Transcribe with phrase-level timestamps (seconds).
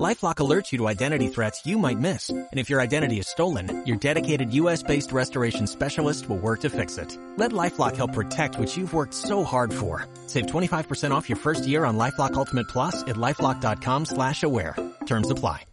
[0.00, 2.30] LifeLock alerts you to identity threats you might miss.
[2.30, 6.96] And if your identity is stolen, your dedicated US-based restoration specialist will work to fix
[6.96, 7.18] it.
[7.36, 10.06] Let LifeLock help protect what you've worked so hard for.
[10.28, 14.74] Save 25% off your first year on LifeLock Ultimate Plus at LifeLock.com slash aware.
[15.04, 15.66] Terms apply.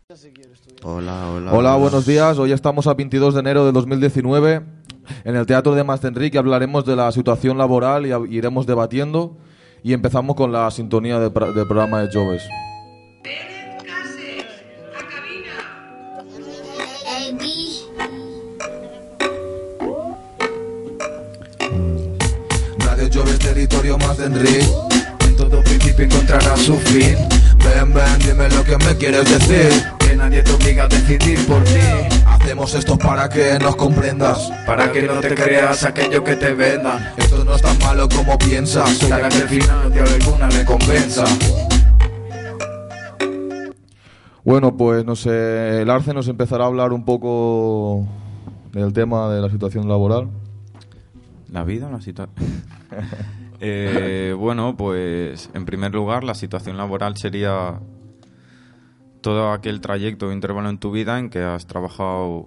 [0.84, 1.52] Hola, hola.
[1.54, 2.38] Hola, buenos días.
[2.40, 4.66] Hoy estamos a 22 de enero de 2019.
[5.24, 9.38] En el Teatro de Mastenrique hablaremos de la situación laboral y iremos debatiendo.
[9.82, 12.44] Y empezamos con la sintonía de del programa de Joves.
[23.60, 24.66] Territorio más de Enrique.
[25.26, 27.18] En todo principio encontrarás su fin.
[27.58, 29.84] Ven, ven, dime lo que me quieres decir.
[30.00, 31.80] Que nadie te obliga a decidir por ti.
[32.26, 34.50] Hacemos esto para que nos comprendas.
[34.66, 37.14] Para que no te creas aquello que te vendan.
[37.18, 38.98] Esto no es tan malo como piensas.
[39.10, 41.26] Para que al final te alguna recompensa.
[44.46, 48.08] Bueno, pues no sé, el Arce nos empezará a hablar un poco
[48.72, 50.30] del tema de la situación laboral.
[51.52, 52.64] ¿La vida o la situación?
[53.60, 57.80] Eh, bueno, pues en primer lugar, la situación laboral sería
[59.22, 62.46] todo aquel trayecto o intervalo en tu vida en que has trabajado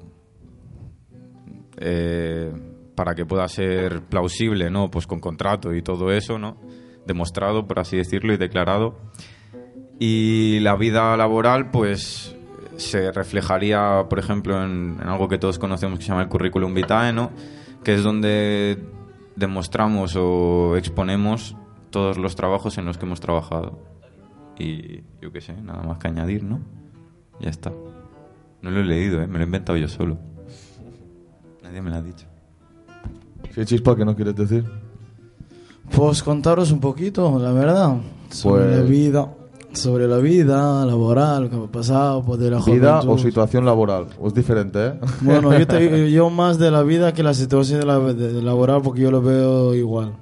[1.76, 2.52] eh,
[2.94, 4.90] para que pueda ser plausible, ¿no?
[4.90, 6.56] Pues con contrato y todo eso, ¿no?
[7.06, 8.96] Demostrado, por así decirlo, y declarado.
[9.98, 12.36] Y la vida laboral, pues
[12.76, 16.74] se reflejaría, por ejemplo, en, en algo que todos conocemos que se llama el currículum
[16.74, 17.30] vitae, ¿no?
[17.84, 18.78] Que es donde
[19.36, 21.56] demostramos o exponemos
[21.90, 23.78] todos los trabajos en los que hemos trabajado.
[24.58, 26.60] Y yo qué sé, nada más que añadir, ¿no?
[27.40, 27.72] Ya está.
[28.60, 29.26] No lo he leído, ¿eh?
[29.26, 30.18] Me lo he inventado yo solo.
[31.62, 32.26] Nadie me lo ha dicho.
[33.54, 34.64] ¿Qué chispa que no quieres decir?
[35.94, 37.96] Pues contaros un poquito, la verdad,
[38.30, 39.34] sobre Pues- la vida,
[39.74, 43.08] sobre la vida laboral, que me ha pasado, pues de la ¿Vida juventud.
[43.14, 44.06] o situación laboral?
[44.24, 44.94] Es diferente, ¿eh?
[45.20, 48.82] Bueno, yo, te- yo más de la vida que la situación de la, de- laboral
[48.82, 50.12] porque yo lo veo igual.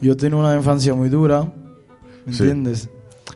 [0.00, 1.52] Yo tengo una infancia muy dura,
[2.24, 2.42] ¿me Sí.
[2.42, 2.90] entiendes?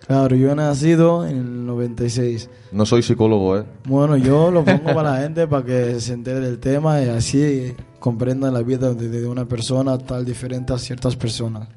[0.07, 2.51] Claro, yo he nacido en el 96.
[2.73, 3.65] No soy psicólogo, ¿eh?
[3.87, 7.75] Bueno, yo lo pongo para la gente para que se entere del tema y así
[8.01, 11.69] comprendan la vida de, de una persona tal diferente a ciertas personas.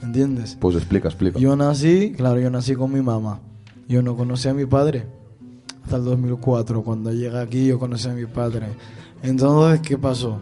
[0.00, 0.56] ¿Me entiendes?
[0.60, 1.38] Pues explica, explica.
[1.38, 3.40] Yo nací, claro, yo nací con mi mamá.
[3.88, 5.06] Yo no conocí a mi padre
[5.84, 6.82] hasta el 2004.
[6.82, 8.66] Cuando llegué aquí yo conocí a mi padre.
[9.22, 10.38] Entonces, ¿qué pasó?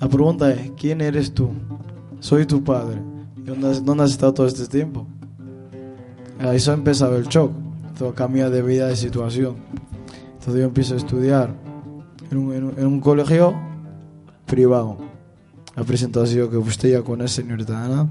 [0.00, 1.50] La pregunta es, ¿quién eres tú?
[2.20, 3.00] Soy tu padre.
[3.36, 5.06] ¿Y dónde, has- dónde has estado todo este tiempo?
[6.40, 7.52] Ahí eso empezaba el shock.
[7.98, 9.56] Todo cambia de vida, de situación.
[10.32, 11.54] Entonces yo empiezo a estudiar
[12.30, 13.54] en un, en un- en un colegio
[14.46, 14.96] privado.
[15.76, 18.08] La presentación que usted ya conoce, señorita Ana.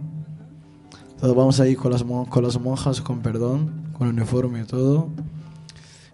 [1.11, 4.63] Entonces vamos ahí con las, mon- con las monjas, con perdón, con el uniforme y
[4.65, 5.09] todo.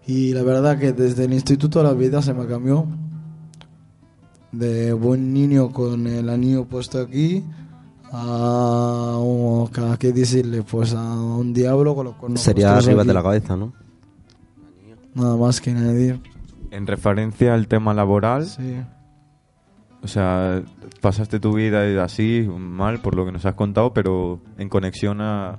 [0.06, 2.86] Y la verdad que desde el instituto la vida se me cambió.
[4.52, 7.44] De buen niño con el anillo puesto aquí
[8.12, 13.07] a, un- a qué decirle, pues a un diablo con los cuernos Sería arriba aquí.
[13.07, 13.74] de la cabeza, ¿no?
[15.13, 16.22] Nada más que añadir.
[16.72, 18.75] En referencia al tema laboral, Sí.
[20.03, 20.62] O sea,
[21.02, 25.58] pasaste tu vida así, mal, por lo que nos has contado, pero en conexión a-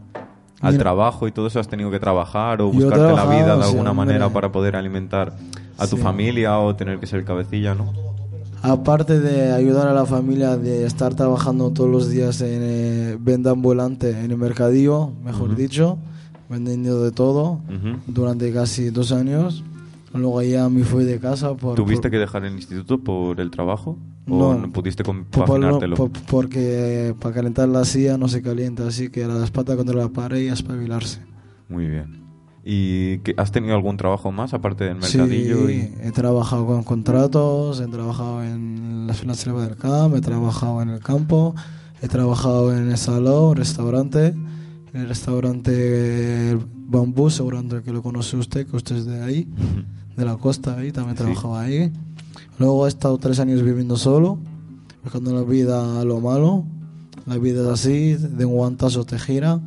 [0.60, 0.78] al Mira.
[0.84, 4.28] trabajo y todo eso has tenido que trabajar o buscarte la vida de alguna manera
[4.28, 5.36] para poder alimentar
[5.76, 6.02] a tu Sí.
[6.02, 7.92] familia o tener que ser cabecilla, ¿no?
[8.62, 13.50] Aparte de ayudar a la familia, de estar trabajando todos los días en eh, venta
[13.50, 15.96] ambulante en el mercadillo, mejor dicho,
[16.48, 17.60] vendiendo de todo
[18.08, 19.62] durante casi dos años.
[20.12, 21.76] Luego ya me fui de casa por...
[21.76, 23.96] ¿Tuviste por- que dejar el instituto por el trabajo?
[24.28, 24.48] No.
[24.48, 25.96] ¿O no pudiste por- por- compaginártelo?
[25.96, 30.08] por- porque para calentar la silla no se calienta, así que la espalda contra la
[30.08, 31.20] pared y a espabilarse.
[31.68, 32.22] Muy bien.
[32.64, 35.66] ¿Y qué- has tenido algún trabajo más aparte del mercadillo?
[35.68, 36.06] Sí, y...
[36.06, 40.90] he trabajado con contratos, he trabajado en la la selva del campo, he trabajado en
[40.90, 41.54] el campo,
[42.02, 44.26] he trabajado en el salón, restaurante,
[44.92, 49.48] en el restaurante Bambú, seguramente que lo conoce usted, que usted es de ahí,
[50.16, 51.90] de la costa ahí, también trabajaba ahí.
[52.58, 54.38] Luego he estado tres años viviendo solo,
[55.02, 56.64] buscando la vida a lo malo.
[57.26, 59.60] La vida es así, de un guantazo te gira.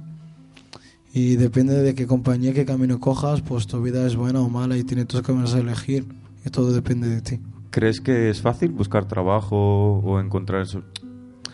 [1.13, 4.77] Y depende de qué compañía, qué camino cojas, pues tu vida es buena o mala
[4.77, 6.07] y tienes tus caminos a elegir.
[6.45, 7.39] Y todo depende de ti.
[7.69, 10.83] ¿Crees que es fácil buscar trabajo o encontrar eso?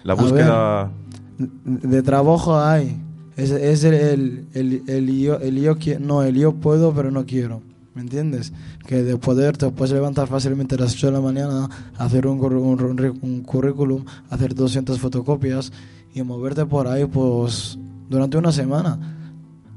[0.04, 0.92] La búsqueda...
[1.38, 3.00] De trabajo hay.
[3.36, 7.28] Es, es el, el, el, el yo, el yo no, el yo puedo pero no
[7.28, 7.62] quiero.
[7.98, 8.54] ¿Me entiendes?
[8.86, 11.68] Que de poder te puedes levantar fácilmente a las 8 de la mañana,
[11.98, 15.72] hacer un, un, un- currículum, hacer 200 fotocopias
[16.14, 19.00] y moverte por ahí pues durante una semana.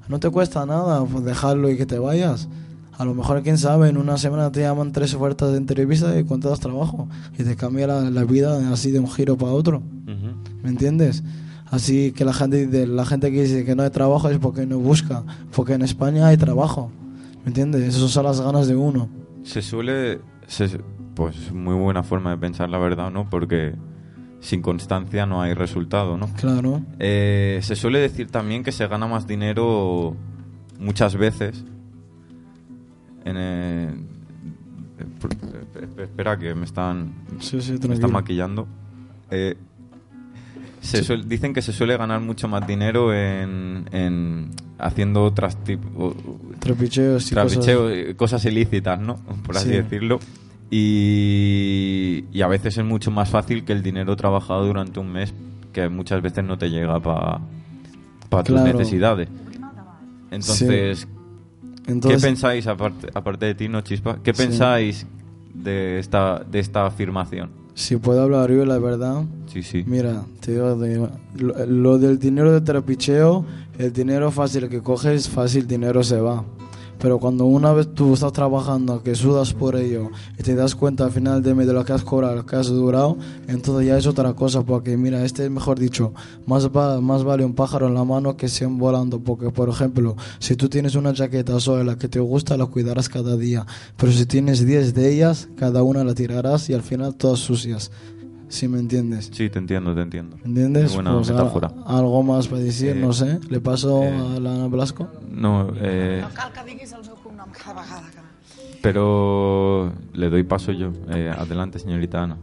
[0.07, 2.47] No te cuesta nada pues, dejarlo y que te vayas.
[2.99, 6.19] A lo mejor, quién sabe, en una semana te llaman tres ofertas de entrevista y
[6.19, 7.09] encuentras trabajo.
[7.39, 9.79] Y te cambia la, la vida así de un giro para otro.
[9.79, 10.35] Ujú.
[10.63, 11.23] ¿Me entiendes?
[11.71, 14.79] Así que la gente, la gente que dice que no hay trabajo es porque no
[14.79, 15.23] busca.
[15.57, 16.91] Porque en España hay trabajo.
[17.45, 17.83] ¿Me entiendes?
[17.97, 19.09] Esas son las ganas de uno.
[19.43, 20.21] Se suele.
[20.47, 20.81] se-
[21.15, 23.29] pues muy buena forma de pensar, la verdad, ¿no?
[23.29, 23.75] Porque
[24.41, 26.29] sin constancia no hay resultado, ¿no?
[26.35, 26.81] Claro.
[26.99, 30.17] Eh, se suele decir también que se gana más dinero
[30.79, 31.63] muchas veces.
[33.25, 33.95] En, eh,
[34.99, 38.67] eh, espera que me están, Sí, sí, me están maquillando.
[39.31, 39.57] Eh,
[40.81, 46.15] se suel- dicen que se suele ganar mucho más dinero en, en haciendo otras tipos
[46.61, 47.53] Trapicheos y cosas.
[47.53, 49.17] trapicheo, eh, cosas ilícitas, ¿no?
[49.47, 49.75] Por así Sí.
[49.75, 50.21] decirlo.
[50.71, 55.35] Y, y a veces es mucho más fácil que el dinero trabajado durante un mes,
[55.73, 57.41] que muchas veces no te llega para
[58.45, 58.65] tus Claro.
[58.79, 59.29] necesidades.
[60.31, 61.09] Entonces,
[61.87, 64.19] ¿qué Entonces, pensáis, aparte, aparte de ti, no chispa?
[64.23, 64.43] ¿Qué Sí.
[64.45, 65.07] pensáis
[65.53, 67.51] de esta, de esta afirmación?
[67.75, 69.83] Si puedo hablar yo la verdad, Sí, sí.
[69.85, 73.45] Mira, te digo, lo, lo del dinero de trapicheo,
[73.79, 76.45] el dinero fácil que coges, fácil dinero se va.
[77.01, 81.05] Pero cuando una vez tú estás trabajando, que sudas por ello, y te das cuenta
[81.05, 83.19] al final de de lo que has cobrado, lo que has durado,
[83.49, 86.13] entonces ya es otra cosa, porque mira, este es mejor dicho,
[86.47, 90.57] más, más vale un pájaro en la mano que 100 volando, porque por ejemplo, si
[90.57, 93.67] tú tienes una chaqueta sola que te gusta, la cuidarás cada día,
[93.97, 97.91] pero si tienes 10 de ellas, cada una la tirarás y al final todas sucias,
[98.51, 99.31] si me entiendes.
[99.33, 100.37] Sí, te entiendo, te entiendo.
[100.45, 100.95] ¿Entiendes?
[100.95, 101.73] Buena Pues, metáfora.
[101.87, 103.41] a- algo más para decir, Eh, no sé.
[103.49, 105.09] Le paso eh, a la Ana Blasco.
[105.31, 108.11] No, eh, No cal que diguis el seu cognom cada vegada.
[108.11, 108.21] Que...
[108.83, 110.93] pero le doy paso yo.
[111.09, 112.37] Eh, adelante, señorita Ana.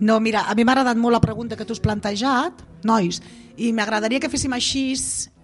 [0.00, 2.52] No, mira, a mi m'ha agradat molt la pregunta que tu has plantejat,
[2.82, 3.20] nois,
[3.56, 4.92] i m'agradaria que féssim així,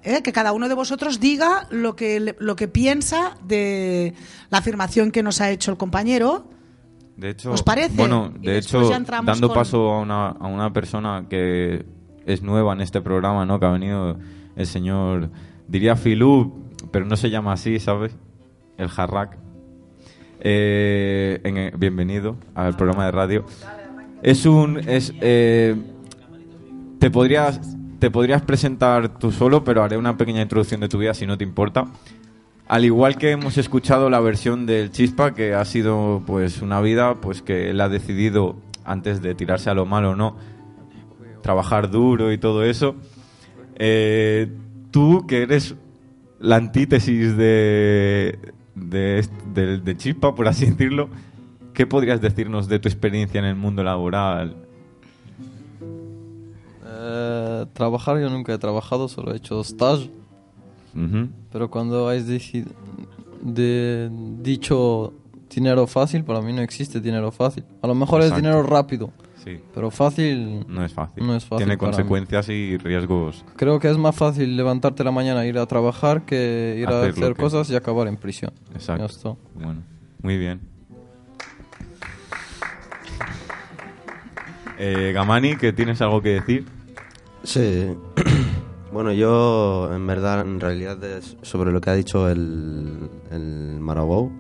[0.03, 4.12] eh, que cada uno de vosotros diga lo que, lo que piensa de
[4.51, 6.51] la afirmación que nos ha hecho el compañero.
[7.21, 7.95] De hecho, ¿Os parece?
[7.97, 8.81] Bueno, de hecho,
[9.25, 11.85] dando con- paso a una, a una persona que
[12.25, 13.61] es nueva en este programa, ¿no?
[13.61, 14.17] Que ha venido
[14.57, 15.29] el señor,
[15.69, 18.17] diría Filú, pero no se llama así, ¿sabes?
[18.79, 19.37] El Jarrak.
[20.41, 23.45] Eh, en- bienvenido al programa de radio.
[24.23, 24.79] Es un...
[24.89, 25.77] Es, eh,
[26.99, 27.61] te podrías...
[27.99, 31.37] Te podrías presentar tú solo, pero haré una pequeña introducción de tu vida si no
[31.37, 31.85] te importa.
[32.71, 37.17] Al igual que hemos escuchado la versión del Chispa, que ha sido pues una vida
[37.17, 40.37] pues que él ha decidido antes de tirarse a lo malo, ¿no?
[41.43, 42.95] Trabajar duro y todo eso.
[43.75, 44.53] Eh,
[44.93, 45.75] tú que eres
[46.39, 48.39] la antítesis de-
[48.77, 51.09] de Chispa, por así decirlo,
[51.75, 54.55] ¿qué podrías decirnos de tu experiencia en el mundo laboral?
[56.87, 60.09] Eh, trabajar yo nunca he trabajado, solo he hecho stage.
[61.53, 62.67] Pero cuando has deci-
[63.43, 64.11] de-
[64.43, 65.13] dicho
[65.49, 67.65] dinero fácil, para mí no existe dinero fácil.
[67.83, 68.37] A lo mejor Exacto.
[68.39, 69.11] es dinero rápido,
[69.45, 71.27] Sí, pero fácil no es fácil.
[71.27, 71.79] No es fácil Tiene mí.
[71.79, 73.45] consecuencias y riesgos.
[73.57, 77.03] Creo que es más fácil levantarte la mañana e ir a trabajar que ir a
[77.05, 78.53] Hacer que- cosas y acabar en prisión.
[78.75, 79.07] Exacto.
[79.07, 79.35] Ya está.
[79.55, 79.83] Bueno,
[80.23, 80.61] muy bien.
[84.79, 86.64] Eh, Gamani, ¿que tienes algo que decir?
[87.43, 87.95] Sí.
[88.92, 90.99] Bueno, yo en verdad, en realidad,
[91.42, 94.32] sobre lo que ha dicho el, el Marabou,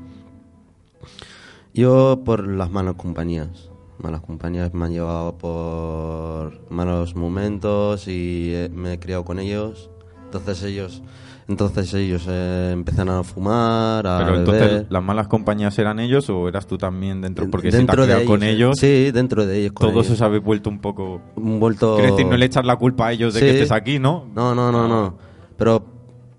[1.72, 3.70] yo por las malas compañías.
[3.98, 9.88] Malas compañías me han llevado por malos momentos y me he criado con ellos.
[10.24, 11.02] Entonces ellos,
[11.50, 14.38] entonces ellos eh, empiezan a fumar, a Pero beber.
[14.38, 17.50] entonces, ¿las malas compañías eran ellos o eras tú también dentro?
[17.50, 19.72] Porque dentro si te has de con ellos, Sí, dentro de ellos.
[19.74, 20.10] todos ellos.
[20.10, 21.20] os habéis vuelto un poco...
[21.36, 21.96] Vuelto...
[21.96, 23.46] Decir, no le echas la culpa a ellos de Sí.
[23.46, 24.26] que estés aquí, ¿no?
[24.34, 25.18] No, no, no, no.
[25.56, 25.84] Pero,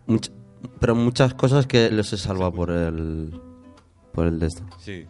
[0.08, 0.32] much-
[0.80, 3.40] pero muchas cosas que los he salvado por el.
[4.14, 4.64] por el de esto.
[4.80, 5.06] Sí.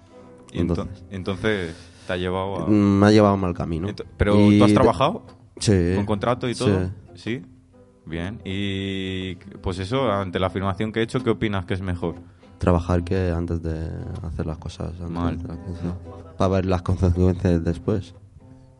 [0.51, 1.75] Y entonces, Entonces.
[2.08, 2.67] te ha llevado a...
[2.67, 3.88] Me ha llevado a mal camino.
[4.17, 5.24] ¿Pero Y tú has trabajado?
[5.60, 5.93] Sí.
[5.96, 6.65] ¿Con contrato y Sí.
[6.65, 6.89] todo?
[7.15, 7.41] Sí.
[8.05, 8.41] Bien.
[8.43, 12.15] Y pues eso, ante la afirmación que he hecho, ¿qué opinas que es mejor?
[12.58, 13.89] Trabajar que antes de
[14.24, 14.91] hacer las cosas.
[14.91, 15.38] antes Mal.
[16.38, 18.13] Para ver las consecuencias después.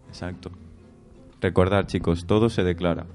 [0.08, 0.52] Exacto.
[1.40, 3.06] Recordar, chicos, todo se declara.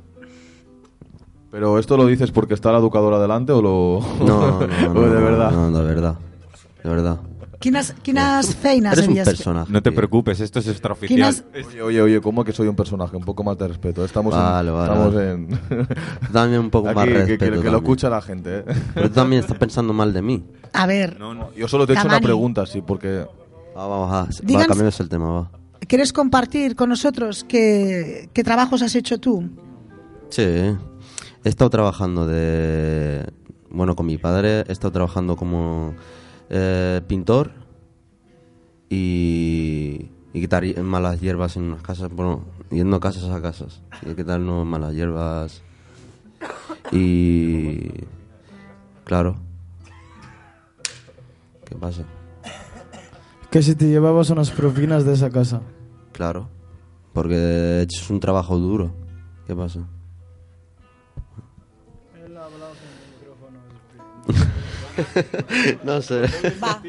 [1.50, 4.00] Pero esto lo dices porque está la educadora delante o lo.
[4.24, 5.00] No, no, no.
[5.00, 5.50] o de no, verdad.
[5.52, 6.18] No, de verdad.
[6.82, 7.20] De verdad.
[7.58, 9.36] Quines, quines feines Eres un havies fet?
[9.36, 9.72] personaje.
[9.72, 9.96] No te tío.
[9.96, 11.32] preocupes, esto es extraoficial.
[11.34, 13.16] Quines- Oye, oye, oye, ¿cómo que soy un personaje?
[13.16, 14.04] Un poco más de respeto.
[14.04, 14.74] Estamos Vale, en.
[14.74, 15.30] vale, estamos vale.
[15.32, 15.58] en.
[16.32, 17.38] Dame un poco Aquí, más que- que, respeto.
[17.38, 17.74] que lo también.
[17.76, 18.58] escucha la gente.
[18.58, 18.64] ¿eh?
[18.94, 20.44] Pero tú también estás pensando mal de mí.
[20.72, 21.52] A ver, No, no.
[21.54, 23.26] Yo solo te he hecho una pregunta, sí, porque.
[23.76, 25.50] Va, vamos a, va, Díganos- cambiemos el tema, va.
[25.88, 29.48] ¿quieres compartir con nosotros qué, qué trabajos has hecho tú?
[30.30, 30.76] Sí, he
[31.44, 33.24] estado trabajando de...
[33.70, 35.94] Bueno, con mi padre he estado trabajando como
[36.50, 37.52] eh, pintor
[38.88, 44.66] y, y quitar malas hierbas en unas casas, bueno, yendo casas a casas y quitarnos
[44.66, 45.62] malas hierbas
[46.92, 47.90] y...
[49.04, 49.36] Claro.
[51.64, 52.02] ¿Qué pasa?
[53.50, 55.62] Que si te llevabas unas propinas de esa casa.
[56.12, 56.48] Claro.
[57.12, 58.92] Porque es un trabajo duro.
[59.46, 59.86] ¿Qué pasa?
[65.84, 66.22] no sé.
[66.62, 66.80] Va.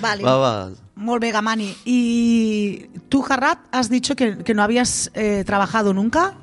[0.00, 0.22] Vale.
[0.22, 0.70] Va, va.
[0.96, 1.74] Molt bé, Gamani.
[1.84, 6.34] Y tú, Jarrat, has dicho que, que no habías eh, trabajado nunca.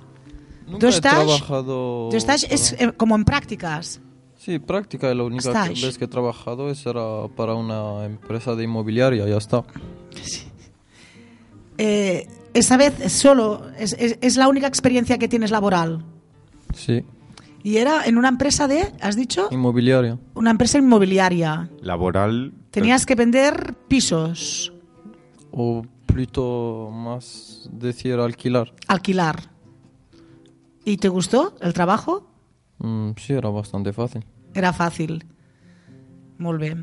[0.68, 1.14] Nunca ¿Tú he estás?
[1.14, 2.10] trabajado...
[2.12, 4.00] Tú estás para- es, eh, como en prácticas.
[4.38, 5.14] Sí, práctica.
[5.14, 5.86] La única Stage.
[5.86, 9.64] vez que he trabajado es era para una empresa de inmobiliaria, ya está.
[11.78, 16.06] Eh, esa vez solo, es, es- es la única experiencia que tienes laboral.
[16.76, 17.04] Sí,
[17.64, 19.48] Y era en una empresa de, ¿has dicho?
[19.52, 20.18] inmobiliaria.
[20.34, 21.70] Una empresa inmobiliaria.
[21.82, 22.54] Laboral.
[22.72, 24.74] Tenías que vender pisos,
[25.52, 28.74] O plutôt más decir alquilar.
[28.88, 29.40] alquilar.
[30.84, 32.28] ¿Y te gustó el trabajo?
[32.80, 34.26] Mm, sí, era bastante fácil.
[34.54, 35.24] Era fácil.
[36.38, 36.76] Molt bé.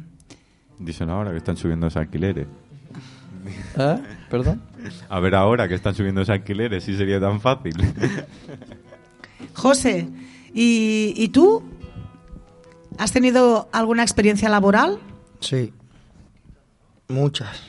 [0.78, 2.46] Dicen ahora que están subiendo los alquileres.
[3.76, 4.02] ¿Eh?
[4.30, 4.62] ¿Perdón?
[5.10, 7.74] A ver ahora que están subiendo los alquileres, si sería tan fácil.
[9.54, 10.08] José,
[10.54, 11.62] ¿y, y tú?
[12.98, 14.98] ¿Has tenido alguna experiencia laboral?
[15.40, 15.72] Sí.
[17.08, 17.62] Muchas.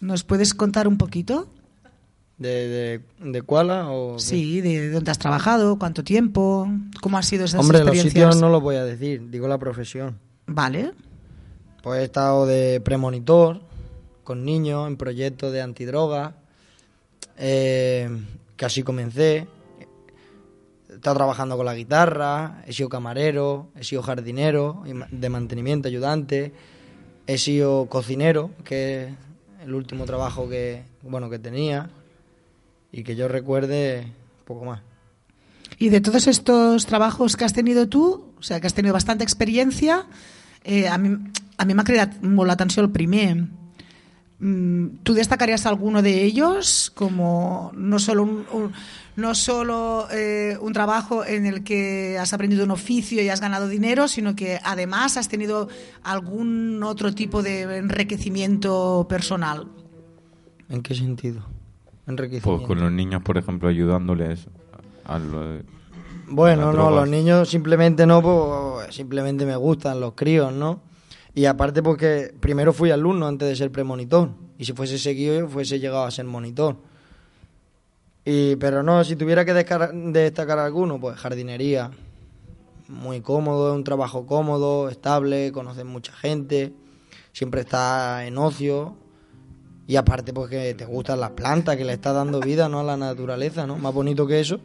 [0.00, 1.48] ¿Nos puedes contar un poquito?
[2.38, 4.18] ¿De, de, de Kuala o...?
[4.18, 6.68] Sí, de dónde has trabajado, cuánto tiempo,
[7.00, 10.18] cómo han sido esas Hombre, los sitios no los voy a decir, digo la profesión.
[10.46, 10.92] Vale.
[11.82, 13.60] Pues he estado de premonitor
[14.24, 16.34] con niños en proyectos de antidroga,
[17.36, 18.08] eh,
[18.56, 19.46] que así comencé.
[21.04, 26.54] Estado trabajando con la guitarra, he sido camarero, he sido jardinero de mantenimiento, ayudante,
[27.26, 29.14] he sido cocinero, que es
[29.66, 31.90] el último trabajo que, bueno, que tenía
[32.90, 34.06] y que yo recuerde
[34.46, 34.80] poco más.
[35.78, 39.24] Y de todos estos trabajos que has tenido tú, o sea, que has tenido bastante
[39.24, 40.06] experiencia,
[40.64, 41.18] eh, a mí
[41.58, 43.44] a mí m'ha cridat molt l'atenció el primer.
[44.46, 48.72] Mm, ¿Tú destacarías alguno de ellos como no solo un, un-
[49.16, 53.68] no solo eh, un trabajo en el que has aprendido un oficio y has ganado
[53.68, 55.68] dinero, sino que además has tenido
[56.02, 59.66] algún otro tipo de enriquecimiento personal?
[60.68, 61.40] ¿En qué sentido?
[61.44, 62.66] Pues Enriquecimiento.
[62.66, 64.46] con los niños, por ejemplo, ayudándoles
[65.06, 65.62] a lo-
[66.28, 70.80] Bueno, no, los niños simplemente no, pues, simplemente me gustan los críos, ¿no?
[71.34, 74.30] Y aparte porque primero fui alumno antes de ser premonitor.
[74.56, 76.76] Y si fuese seguido, fuese llegado a ser monitor.
[78.24, 81.90] Y, pero no, si tuviera que destacar alguno, pues jardinería.
[82.88, 86.72] Muy cómodo, un trabajo cómodo, estable, conoces mucha gente,
[87.32, 88.96] siempre está en ocio.
[89.86, 92.80] Y aparte porque te gustan las plantas, que le estás dando vida ¿no?
[92.80, 93.76] a la naturaleza, ¿no?
[93.76, 94.60] Más bonito que eso.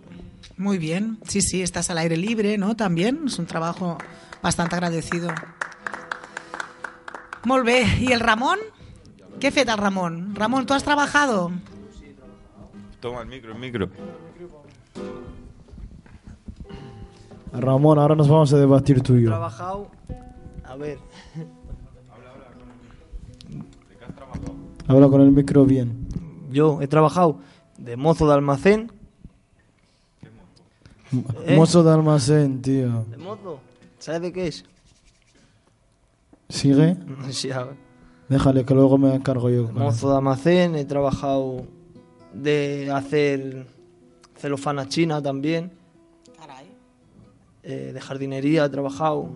[0.55, 2.75] Muy bien, sí, sí, estás al aire libre, ¿no?
[2.75, 3.97] También es un trabajo
[4.41, 5.29] bastante agradecido.
[7.45, 8.59] Molt bé, ¿y el Ramón?
[9.39, 10.35] ¿Qué ha fet el Ramón?
[10.35, 11.51] Ramón, ¿tú has trabajado?
[12.99, 13.89] Toma el micro, el micro.
[17.53, 19.29] Ramón, ahora nos vamos a debatir tú y yo.
[19.29, 19.89] trabajado.
[20.65, 20.99] A ver.
[24.87, 26.07] Habla con el micro bien.
[26.51, 27.39] Yo he trabajado
[27.77, 28.91] de mozo de almacén.
[31.45, 31.55] ¿Eh?
[31.55, 33.05] Mozo de almacén, tío.
[33.05, 33.59] ¿De mozo?
[33.99, 34.65] ¿Sabes de qué es?
[36.49, 36.97] ¿Sigue?
[37.31, 37.75] Sí, a ver.
[38.27, 39.71] Déjale que luego me encargo yo.
[39.71, 41.65] Mozo de almacén, he trabajado
[42.33, 43.65] de hacer
[44.37, 45.71] celofana china también.
[47.61, 49.19] Eh, de jardinería he trabajado.
[49.19, 49.31] O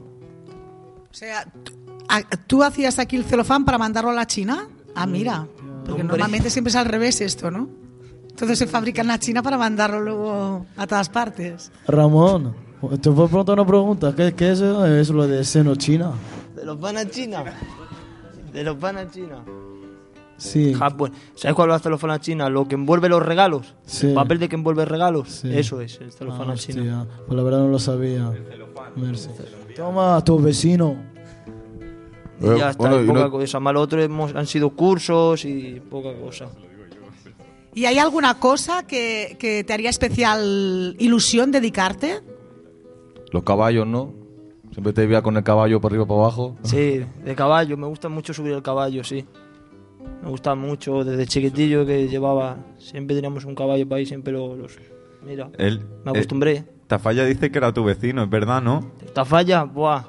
[1.11, 1.73] sea, ¿tú,
[2.07, 4.69] a- ¿tú hacías aquí el celofán para mandarlo a la China?
[4.95, 5.45] Ah, mira,
[5.85, 6.03] porque Hombre.
[6.05, 7.67] normalmente siempre es al revés esto, ¿no?
[8.37, 11.71] Todo se fabrica en la China para mandarlo luego a todas partes.
[11.85, 12.55] Ramón,
[13.01, 14.15] te puedo preguntar una pregunta.
[14.15, 14.85] ¿Qué, qué es, eso?
[14.85, 16.13] es lo de seno china?
[16.63, 17.43] ¿Celofana china?
[18.53, 19.43] ¿Celofana china?
[20.37, 20.73] Sí.
[20.73, 22.49] Ja, bueno, ¿Sabes cuál es la celofana china?
[22.49, 23.73] Lo que envuelve los regalos.
[23.85, 24.07] Sí.
[24.07, 25.29] El papel de que envuelve regalos.
[25.29, 25.49] Sí.
[25.57, 26.81] Eso es, el celofana Ah, china.
[27.01, 28.31] hostia, Pues la verdad no lo sabía.
[28.95, 29.29] Merci.
[29.75, 30.95] Toma, tu vecino.
[32.41, 33.59] Eh, Y ya está, bueno, y y poca no- cosa.
[33.59, 36.47] Más lo otro hemos, han sido cursos y poca cosa.
[37.75, 42.21] ¿Y hay alguna cosa que, que te haría especial ilusión dedicarte?
[43.31, 44.13] Los caballos, ¿no?
[44.73, 46.55] Siempre te veía con el caballo por arriba para abajo.
[46.63, 49.25] Sí, de caballo, me gusta mucho subir el caballo, sí.
[50.21, 54.55] Me gusta mucho desde chiquitillo que llevaba, siempre teníamos un caballo para ahí, siempre lo-
[54.55, 54.77] los...
[55.25, 56.51] Mira, Él, me acostumbré.
[56.53, 58.91] eh, Tafalla dice que era tu vecino, es verdad, ¿no?
[59.05, 59.63] ¿Esta falla?
[59.63, 60.03] Buah.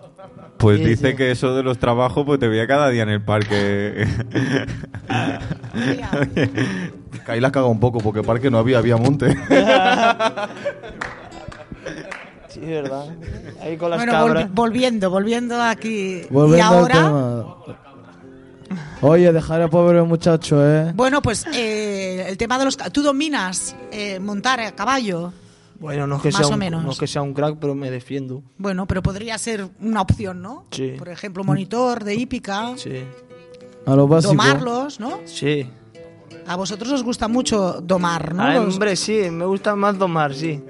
[0.58, 1.16] Pues Sí, dice sí.
[1.16, 4.06] que eso de los trabajos, pues te veía cada día en el parque.
[7.24, 9.28] Que ahí la caga un poco porque parque no había, había monte.
[12.54, 13.06] Sí, verdad.
[13.60, 14.46] Ahí con las Bueno, cabras.
[14.46, 16.22] volvi- volviendo, volviendo aquí.
[16.22, 17.56] y Volviendo al ahora, tema.
[19.02, 20.92] Oye, dejar al pobre muchacho, ¿eh?
[20.94, 22.76] bueno, pues eh, el tema de los...
[22.76, 25.32] ¿Tú dominas eh, montar a caballo?
[25.78, 26.82] Bueno, no es, que Más sea o un, menos.
[26.84, 28.42] no es que sea un crack, pero me defiendo.
[28.56, 30.64] Bueno, pero podría ser una opción, ¿no?
[30.70, 30.94] Sí.
[30.98, 33.02] Por ejemplo, monitor de hípica, Sí.
[33.86, 34.32] A lo básico.
[34.32, 35.20] domarlos, ¿no?
[35.26, 35.68] Sí.
[36.46, 38.42] A vosotros os gusta mucho domar, ¿no?
[38.42, 40.62] Ah, hombre, sí, me gusta más domar, sí.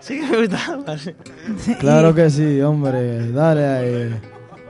[0.00, 1.00] Sí que me gusta más.
[1.00, 1.74] sí.
[1.74, 3.30] Claro que sí, hombre.
[3.32, 4.20] Dale ahí.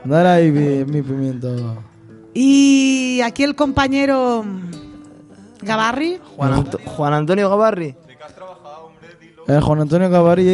[0.03, 1.83] Dale ahí mi, mi pimiento.
[2.33, 4.43] Y aquí el compañero
[5.61, 6.19] Gabarri.
[6.35, 7.95] Juan, Anto- Juan Antonio Gabarri.
[9.47, 10.09] Eh, Juan Antonio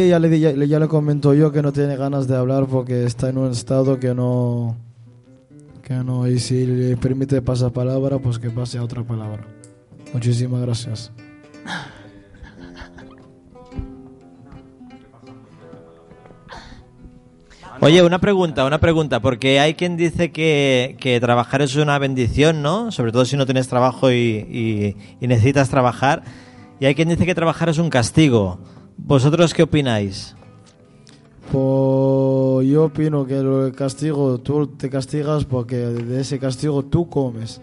[0.08, 2.64] ya le, di- ya, le- ya le comentó yo que no tiene ganas de hablar
[2.66, 4.76] porque está en un estado que no...
[5.82, 9.44] Que no, y si le permite pasar palabra, pues que pase a otra palabra.
[10.12, 11.12] Muchísimas gracias.
[17.80, 22.62] Oye, una pregunta, una pregunta, porque hay quien dice que, que trabajar es una bendición,
[22.62, 22.90] ¿no?
[22.90, 26.22] Sobre todo si no tienes trabajo y, y- y necesitas trabajar.
[26.80, 28.58] Y hay quien dice que trabajar es un castigo.
[28.96, 30.34] ¿Vosotros qué opináis?
[31.52, 37.60] Pues yo opino que del castigo, tú te castigas porque de ese castigo tú comes.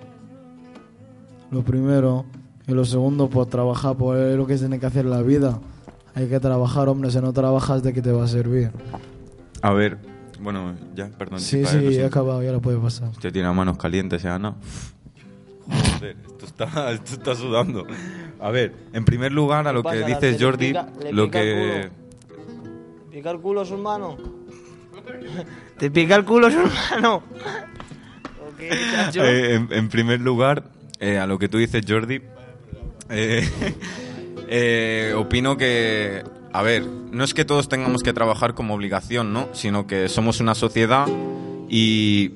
[1.52, 2.26] Lo primero.
[2.68, 5.22] Y lo segundo, pues trabajar, pues es lo que se tiene que hacer en la
[5.22, 5.60] vida.
[6.16, 8.72] Hay que trabajar, hombre, si no trabajas, ¿de qué te va a servir?
[9.64, 9.98] A ver,
[10.42, 11.40] bueno, ya, perdón.
[11.40, 13.10] Sí, sí, he acabado, ya lo puede pasar.
[13.10, 14.56] Usted tiene las manos calientes, ¿eh, Ana?
[15.96, 17.88] Joder, esto está, esto está sudando.
[18.42, 21.40] A ver, en primer lugar, a lo que dices, Le Jordi, pica- le lo pica
[21.42, 21.90] que...
[23.10, 24.18] ¿Pica el culo su hermano?
[25.78, 27.24] ¿Te pica el culo su hermano?
[28.46, 29.24] ¿O qué, chacho?
[29.24, 30.66] Eh, en, en primer lugar,
[31.00, 32.22] eh, a lo que tú dices, Jordi,
[33.10, 33.48] eh,
[34.50, 36.22] eh, opino que,
[36.54, 39.50] a ver, no es que todos tengamos que trabajar como obligación, ¿no?
[39.54, 41.08] Sino que somos una sociedad
[41.68, 42.34] y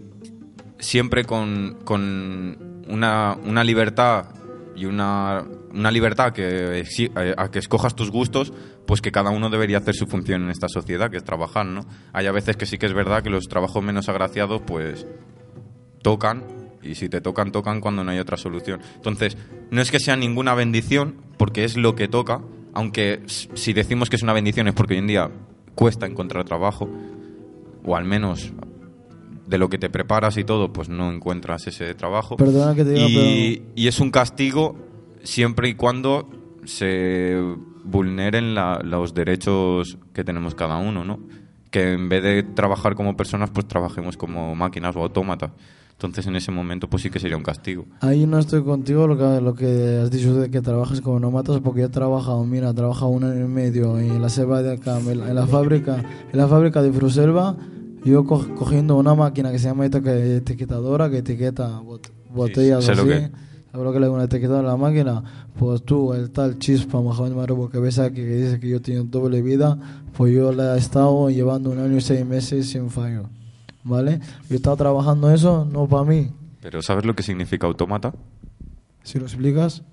[0.80, 4.26] siempre con, con una, una libertad
[4.76, 6.84] y una, una libertad que,
[7.38, 8.54] a que escojas tus gustos,
[8.88, 11.86] pues que cada uno debería hacer su función en esta sociedad, que es trabajar, ¿no?
[12.12, 15.06] Hay a veces que sí que es verdad que los trabajos menos agraciados, pues
[16.02, 16.44] tocan
[16.82, 18.82] y si te tocan, tocan cuando no hay otra solución.
[18.96, 19.38] Entonces,
[19.70, 22.42] no es que sea ninguna bendición, porque es lo que toca,
[22.78, 25.32] aunque si decimos que es una bendición es porque hoy en día
[25.76, 26.88] cuesta encontrar trabajo,
[27.84, 28.54] o al menos
[29.48, 32.38] de lo que te preparas y todo, pues no encuentras ese trabajo.
[32.38, 34.76] Perdona que te diga, y, y es un castigo
[35.24, 36.30] siempre y cuando
[36.66, 37.36] se
[37.84, 41.20] vulneren la- los derechos que tenemos cada uno, ¿no?
[41.72, 45.52] Que en vez de trabajar como personas, pues trabajemos como máquinas o autómatas.
[45.98, 47.86] Entonces, en ese momento, pues sí que sería un castigo.
[48.02, 51.32] Ahí no estoy contigo lo que, lo que has dicho de que trabajes como no
[51.32, 54.62] matas porque yo he trabajado, mira, he trabajado un año y medio en la selva
[54.62, 55.98] de acá, en la, en la fábrica,
[56.32, 57.56] en la fábrica de Fruselva,
[58.06, 62.94] yo co- cogiendo una máquina que se llama etiqueta- etiquetadora que etiqueta bot- botellas sé
[62.96, 63.10] lo así.
[63.10, 63.32] que-
[63.72, 65.24] ¿Sabes lo que le una etiquetadora a la máquina?
[65.58, 69.04] Pues tú, el tal chispa, Mohamed Marubo, que ves aquí que dice que yo tengo
[69.04, 69.78] doble vida,
[70.16, 73.24] pues yo la he estado llevando un año y seis meses sin fallo.
[73.88, 74.20] ¿Vale?
[74.50, 76.32] Yo he estado trabajando eso, no para mí.
[76.62, 78.14] Pero ¿sabes lo que significa autómata?
[79.04, 79.84] Si lo explicas.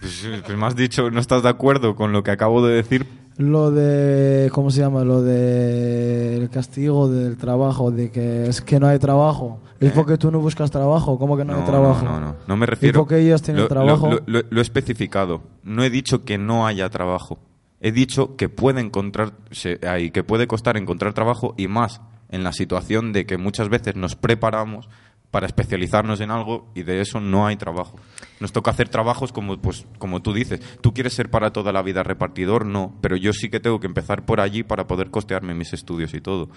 [0.00, 3.06] Pues, pues me has dicho, no estás de acuerdo con lo que acabo de decir.
[3.36, 5.02] Lo de, ¿cómo se llama?
[5.04, 9.60] Lo de el castigo del trabajo, de que es que no hay trabajo.
[9.80, 12.04] Es porque tú no buscas trabajo, ¿cómo que no, hay trabajo?
[12.04, 12.96] No, no, no, no me refiero.
[12.98, 14.08] ¿Y porque ellos tienen lo, trabajo?
[14.10, 15.42] Lo, lo- lo he especificado.
[15.64, 17.38] No he dicho que no haya trabajo.
[17.80, 22.00] He dicho que puede encontrar, que puede costar encontrar trabajo y más
[22.34, 24.88] en la situación de que muchas veces nos preparamos
[25.30, 27.96] para especializarnos en algo y de eso no hay trabajo.
[28.40, 30.60] Nos toca hacer trabajos como, pues, como tú dices.
[30.80, 32.66] ¿Tú quieres ser para toda la vida repartidor?
[32.66, 36.12] No, pero yo sí que tengo que empezar por allí para poder costearme mis estudios
[36.14, 36.50] y todo.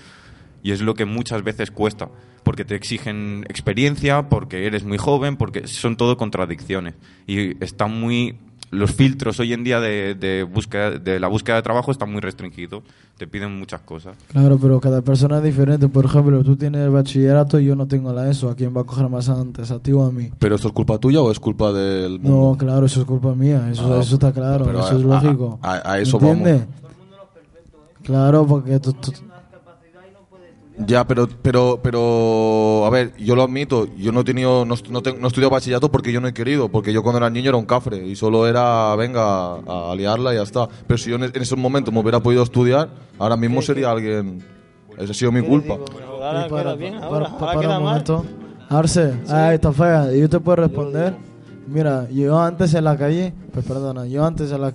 [0.64, 2.10] Y es lo que muchas veces cuesta,
[2.44, 6.96] porque te exigen experiencia, porque eres muy joven, porque son todo contradicciones.
[7.28, 8.38] Y está muy
[8.72, 12.22] los filtros hoy en día de, de, búsqueda, de la búsqueda de trabajo están muy
[12.22, 12.84] restringidos.
[13.18, 14.16] Te piden muchas cosas.
[14.28, 15.88] Claro, pero cada persona es diferente.
[15.88, 18.50] Por ejemplo, tú tienes el bachillerato y yo no tengo la ESO.
[18.50, 19.72] ¿A quién va a coger más antes?
[19.72, 20.30] ¿A ti o a mí?
[20.38, 22.52] ¿Pero esto es culpa tuya o es culpa del mundo?
[22.52, 23.70] No, claro, eso es culpa mía.
[23.72, 24.66] Eso, Ah, eso está claro.
[24.66, 25.60] pero Eso a- es lógico.
[25.64, 26.60] a- a- a eso ¿Entiendes?
[26.60, 26.78] vamos.
[28.04, 29.12] Claro, porque tú- tú-
[30.86, 35.02] Ya, pero, pero, pero, a ver, yo lo admito, yo no he tenido, no, no,
[35.02, 37.50] te- no he estudiado bachillerato porque yo no he querido, porque yo cuando era niño
[37.50, 40.68] era un cafre y solo era, venga, a, a liarla y ya está.
[40.86, 44.44] Pero si yo en, en ese momento me hubiera podido estudiar, ahora mismo sería alguien,
[45.00, 45.78] esa ha sido mi culpa.
[46.22, 47.92] Ahora para- bien, ahora, para- ahora para queda un mal.
[47.94, 48.26] momento.
[48.70, 50.14] Arce, ah, está fea.
[50.14, 51.16] ¿Y yo te puedo responder?
[51.68, 54.74] Mira, yo antes en la calle, pues perdona, yo antes en la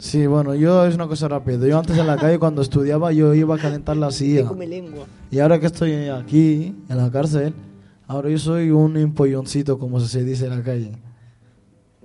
[0.00, 1.66] Sí, bueno, yo es una cosa rápida.
[1.66, 4.46] Yo antes en la calle cuando estudiaba yo iba a calentar la silla.
[4.46, 5.04] Come lengua.
[5.30, 7.52] Y ahora que estoy aquí, en la cárcel,
[8.06, 10.92] ahora yo soy un empolloncito, como se dice en la calle.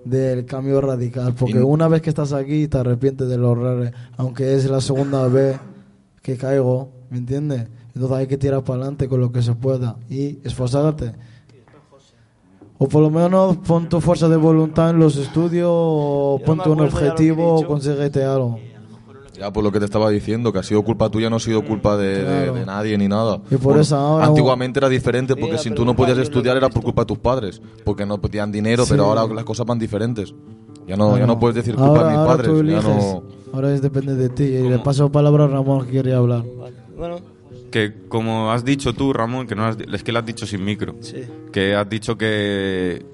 [0.03, 1.34] Del cambio radical.
[1.34, 3.91] Porque Y- una vez que estás aquí te arrepientes de los errores.
[4.17, 5.58] Aunque es la segunda vez
[6.21, 7.67] que caigo, ¿me entiendes?
[7.95, 11.13] Entonces hay que tirar para adelante con lo que se pueda y esforzarte.
[12.77, 16.79] O por lo menos pon tu fuerza de voluntad en los estudios, o ponte un
[16.79, 18.59] ya objetivo o consíguete algo.
[19.39, 21.63] Ya por lo que te estaba diciendo, que ha sido culpa tuya, no ha sido
[21.65, 22.53] culpa de, de- Claro.
[22.53, 23.41] de nadie ni nada.
[23.51, 26.83] Y por eso ahora- Antiguamente era diferente, porque si tú no podías estudiar era por
[26.83, 28.91] culpa de tus padres, porque no tenían dinero, Sí.
[28.91, 30.33] pero ahora las cosas van diferentes.
[30.88, 31.27] Ya no, ya Claro.
[31.27, 32.47] no puedes decir culpa ahora, de mis ahora padres.
[32.47, 33.23] tú ya no...
[33.53, 34.43] Ahora es depende de ti.
[34.43, 36.43] Y le paso palabra a Ramón que quería hablar.
[36.97, 37.15] Bueno,
[37.75, 40.63] Que como has dicho tú, Ramón, que no has- es que lo has dicho sin
[40.63, 40.95] micro.
[41.01, 41.23] sí.
[41.51, 43.05] que has dicho que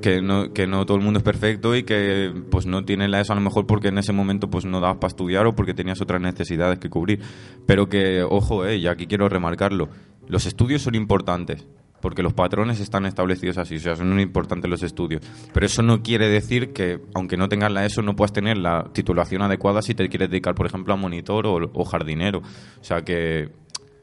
[0.00, 3.20] que no, que no todo el mundo es perfecto y que pues no tienes la
[3.20, 5.74] ESO a lo mejor porque en ese momento pues no dabas para estudiar o porque
[5.74, 7.18] tenías otras necesidades que cubrir.
[7.66, 9.88] Pero que, ojo, eh, y aquí quiero remarcarlo,
[10.28, 11.66] los estudios son importantes
[12.00, 15.20] porque los patrones están establecidos así, o sea, son importantes los estudios.
[15.52, 18.88] Pero eso no quiere decir que, aunque no tengas la ESO, no puedas tener la
[18.92, 22.38] titulación adecuada si te quieres dedicar, por ejemplo, a monitor o, o jardinero.
[22.38, 23.48] O sea, que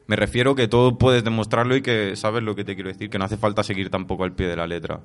[0.06, 3.18] me refiero que todo puedes demostrarlo y que sabes lo que te quiero decir, que
[3.18, 5.00] no hace falta seguir tampoco al pie de la letra.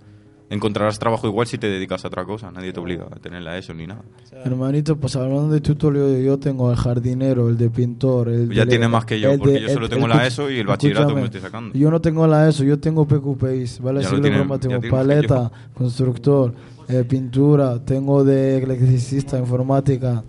[0.49, 3.57] Encontrarás trabajo igual si te dedicas a otra cosa, nadie te obliga a tener la
[3.57, 4.01] ESO ni nada.
[4.43, 8.69] Hermanito, pues hablando de tutorial, yo tengo el jardinero, el de pintor, el Ya de-
[8.71, 10.67] tiene más que yo, porque de- yo solo el- tengo el- la ESO y el
[10.67, 11.73] bachillerato que me estoy sacando.
[11.73, 14.01] Yo no tengo la ESO, yo tengo PQPIs, ¿vale?
[14.21, 16.53] Tiene- broma, tengo paleta, constructor,
[16.89, 20.21] eh, pintura, tengo de electricista, informática,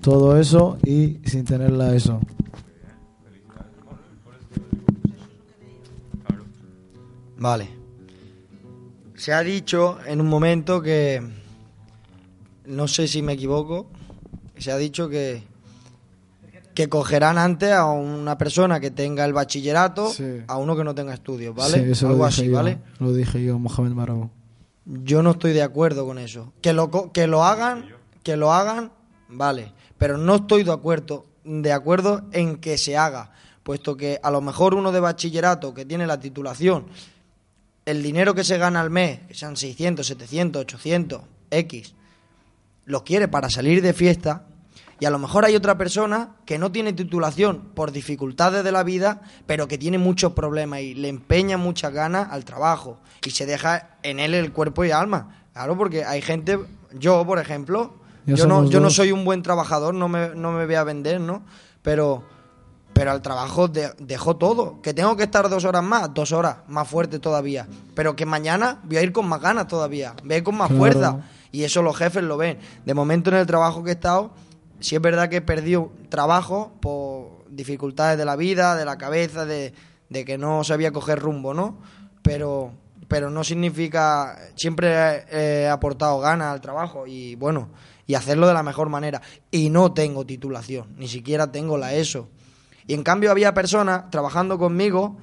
[0.00, 2.20] todo eso y sin tener la ESO.
[7.44, 7.68] Vale.
[9.16, 11.22] Se ha dicho en un momento que,
[12.64, 13.86] no sé si me equivoco,
[14.56, 15.42] se ha dicho que,
[16.72, 20.24] que cogerán antes a una persona que tenga el bachillerato Sí.
[20.46, 21.84] a uno que no tenga estudios, ¿vale?
[21.84, 22.78] Sí, eso lo Algo dije así, yo, ¿vale?
[22.98, 24.30] Lo dije yo, Mohamed Marabou.
[24.86, 26.54] Yo no estoy de acuerdo con eso.
[26.62, 27.90] Que lo, que lo hagan,
[28.22, 28.90] que lo hagan,
[29.28, 29.70] vale.
[29.98, 33.32] Pero no estoy de acuerdo, de acuerdo en que se haga.
[33.64, 36.86] Puesto que a lo mejor uno de bachillerato que tiene la titulación,
[37.86, 41.94] el dinero que se gana al mes, que sean 600, 700, 800, X,
[42.84, 44.46] lo quiere para salir de fiesta.
[45.00, 48.84] Y a lo mejor hay otra persona que no tiene titulación por dificultades de la
[48.84, 53.44] vida, pero que tiene muchos problemas y le empeña muchas ganas al trabajo y se
[53.44, 55.44] deja en él el cuerpo y alma.
[55.52, 56.58] Claro, porque hay gente,
[56.92, 60.52] yo por ejemplo, Ya yo no, yo no soy un buen trabajador, no me, no
[60.52, 61.44] me voy a vender, ¿no?
[61.82, 62.24] Pero,
[62.94, 64.80] pero al trabajo de- dejo todo.
[64.80, 67.66] Que tengo que estar dos horas más, dos horas, más fuerte todavía.
[67.94, 70.68] Pero que mañana voy a ir con más ganas todavía, voy a ir con más
[70.68, 70.78] Claro.
[70.80, 71.20] fuerza.
[71.52, 72.58] Y eso los jefes lo ven.
[72.86, 74.32] De momento en el trabajo que he estado,
[74.80, 79.44] sí es verdad que he perdido trabajo por dificultades de la vida, de la cabeza,
[79.44, 79.72] de,
[80.08, 81.78] de que no sabía coger rumbo, ¿no?
[82.22, 82.72] Pero,
[83.08, 84.36] pero no significa...
[84.56, 87.68] Siempre he, he aportado ganas al trabajo y bueno,
[88.06, 89.20] y hacerlo de la mejor manera.
[89.50, 92.28] Y no tengo titulación, ni siquiera tengo la ESO.
[92.86, 95.16] Y en cambio había personas trabajando conmigo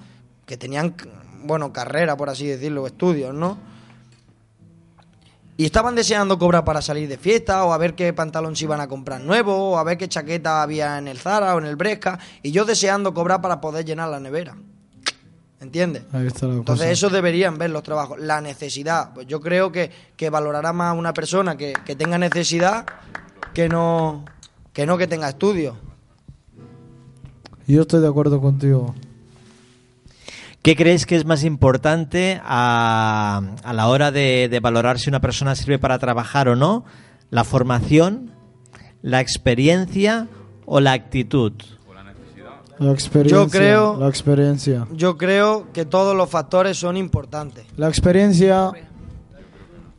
[0.46, 0.96] que tenían,
[1.44, 3.58] bueno, carrera, por así decirlo, estudios, ¿no?
[5.58, 8.82] Y estaban deseando cobrar para salir de fiesta, o a ver qué pantalón se iban
[8.82, 11.76] a comprar nuevo, o a ver qué chaqueta había en el Zara o en el
[11.76, 14.56] Bresca, y yo deseando cobrar para poder llenar la nevera.
[15.60, 16.04] ¿Entiendes?
[16.12, 16.92] Ahí está la Entonces cosa.
[16.92, 18.20] eso deberían ver los trabajos.
[18.20, 19.14] La necesidad.
[19.14, 22.84] Pues yo creo que, que valorará más una persona que, que tenga necesidad
[23.54, 24.26] que no
[24.74, 25.76] que no que tenga estudios.
[27.72, 28.94] Yo estoy de acuerdo contigo.
[30.62, 35.20] ¿Qué creéis que es más importante a, a la hora de, de valorar si una
[35.22, 36.84] persona sirve para trabajar o no?
[37.30, 38.32] ¿La formación,
[39.02, 40.28] la experiencia
[40.66, 41.54] o la actitud?
[42.78, 43.38] La experiencia.
[43.38, 44.88] Yo creo- La experiencia.
[44.92, 47.66] Yo creo que todos los factores son importantes.
[47.78, 48.72] La experiencia.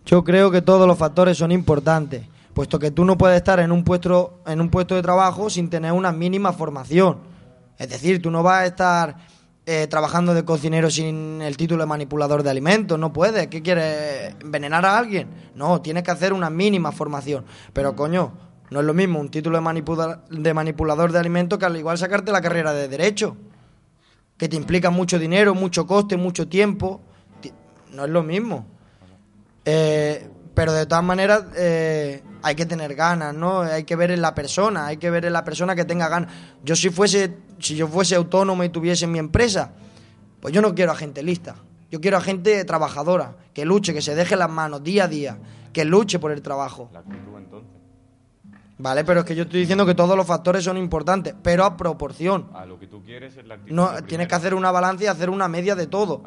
[0.04, 3.70] Yo creo que todos los factores son importantes, puesto que tú no puedes estar en
[3.72, 7.31] un puesto, en un puesto de trabajo sin tener una mínima formación.
[7.78, 9.16] Es decir, tú no vas a estar
[9.66, 13.48] eh, trabajando de cocinero sin el título de manipulador de alimentos, no puedes.
[13.48, 14.34] ¿Qué quieres?
[14.40, 15.28] ¿Envenenar a alguien?
[15.54, 17.44] No, tienes que hacer una mínima formación.
[17.72, 18.32] Pero coño,
[18.70, 22.32] no es lo mismo un título de, de manipulador de alimentos que al igual sacarte
[22.32, 23.36] la carrera de derecho,
[24.36, 27.00] que te implica mucho dinero, mucho coste, mucho tiempo.
[27.40, 27.52] Ti-
[27.92, 28.66] No es lo mismo.
[29.64, 33.60] Eh, pero de todas maneras eh, hay que tener ganas, ¿no?
[33.60, 36.32] Hay que ver en la persona, hay que ver en la persona que tenga ganas.
[36.62, 39.72] Yo si fuese, si yo fuese autónomo y tuviese mi empresa,
[40.40, 41.56] pues yo no quiero a gente lista.
[41.90, 45.38] Yo quiero a gente trabajadora, que luche, que se deje las manos día a día,
[45.72, 46.90] que luche por el trabajo.
[48.78, 51.76] Vale, pero es que yo estoy diciendo que todos los factores son importantes, pero a
[51.76, 52.48] proporción.
[52.54, 53.76] A lo que tú quieres es la actitud.
[53.76, 56.22] No, tienes que hacer una balanza y hacer una media de todo.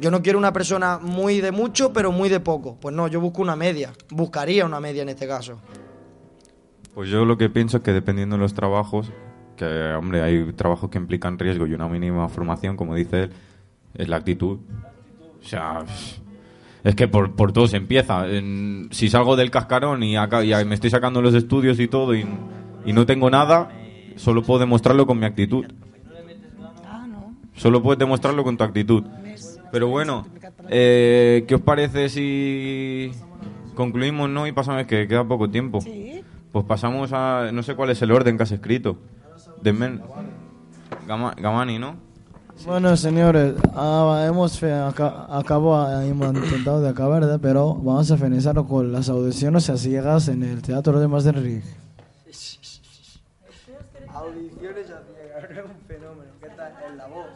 [0.00, 2.76] Yo no quiero una persona muy de mucho, pero muy de poco.
[2.80, 3.92] Pues no, yo busco una media.
[4.10, 5.58] Buscaría una media en este caso.
[6.94, 9.10] Pues yo lo que pienso es que dependiendo de los trabajos,
[9.56, 13.30] que hombre, hay trabajos que implican riesgo y una mínima formación, como dice él,
[13.94, 14.58] es la actitud.
[15.42, 15.84] O sea,
[16.82, 18.28] es que por, por todo se empieza.
[18.28, 22.14] En- si salgo del cascarón y, acá, y me estoy sacando los estudios y todo
[22.14, 22.26] y,
[22.84, 23.70] y no tengo nada,
[24.16, 25.66] solo puedo demostrarlo con mi actitud.
[27.56, 29.04] Solo puedes demostrarlo con tu actitud.
[29.74, 30.24] Pero bueno,
[30.68, 33.10] eh, ¿qué os parece si
[33.74, 34.46] concluimos, no?
[34.46, 35.80] Y pasamos, que queda poco tiempo.
[36.52, 37.50] Pues pasamos a.
[37.52, 38.96] No sé cuál es el orden que has escrito.
[39.62, 40.00] De men-
[41.08, 41.96] Gama- Gamani, ¿no?
[42.66, 47.40] Bueno, señores, ah, hemos fe- aca- acabo, ah, hemos intentado de acabar, ¿verdad?
[47.42, 51.66] pero vamos a finalizar con las audiciones a ciegas en el Teatro de Maastricht.
[54.14, 56.30] Audiciones a ciegas, es un fenómeno.
[56.40, 57.26] ¿Qué tal en la voz?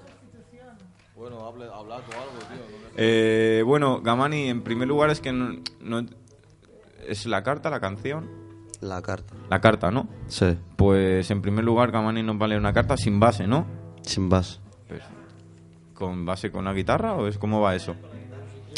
[1.38, 2.90] Bueno, hable, habla tú algo, tío.
[2.96, 6.05] Eh, bueno, Gamani, en primer lugar es que no, no-
[7.07, 8.29] ¿Es la carta, la canción?
[8.81, 9.35] La carta.
[9.48, 10.09] La carta, ¿no?
[10.27, 10.57] Sí.
[10.77, 13.66] Pues en primer lugar, Gamani nos vale una carta sin base, ¿no?
[14.03, 14.59] Sin base.
[14.88, 15.03] Pues,
[15.94, 17.94] ¿Con base con la guitarra o es cómo va eso?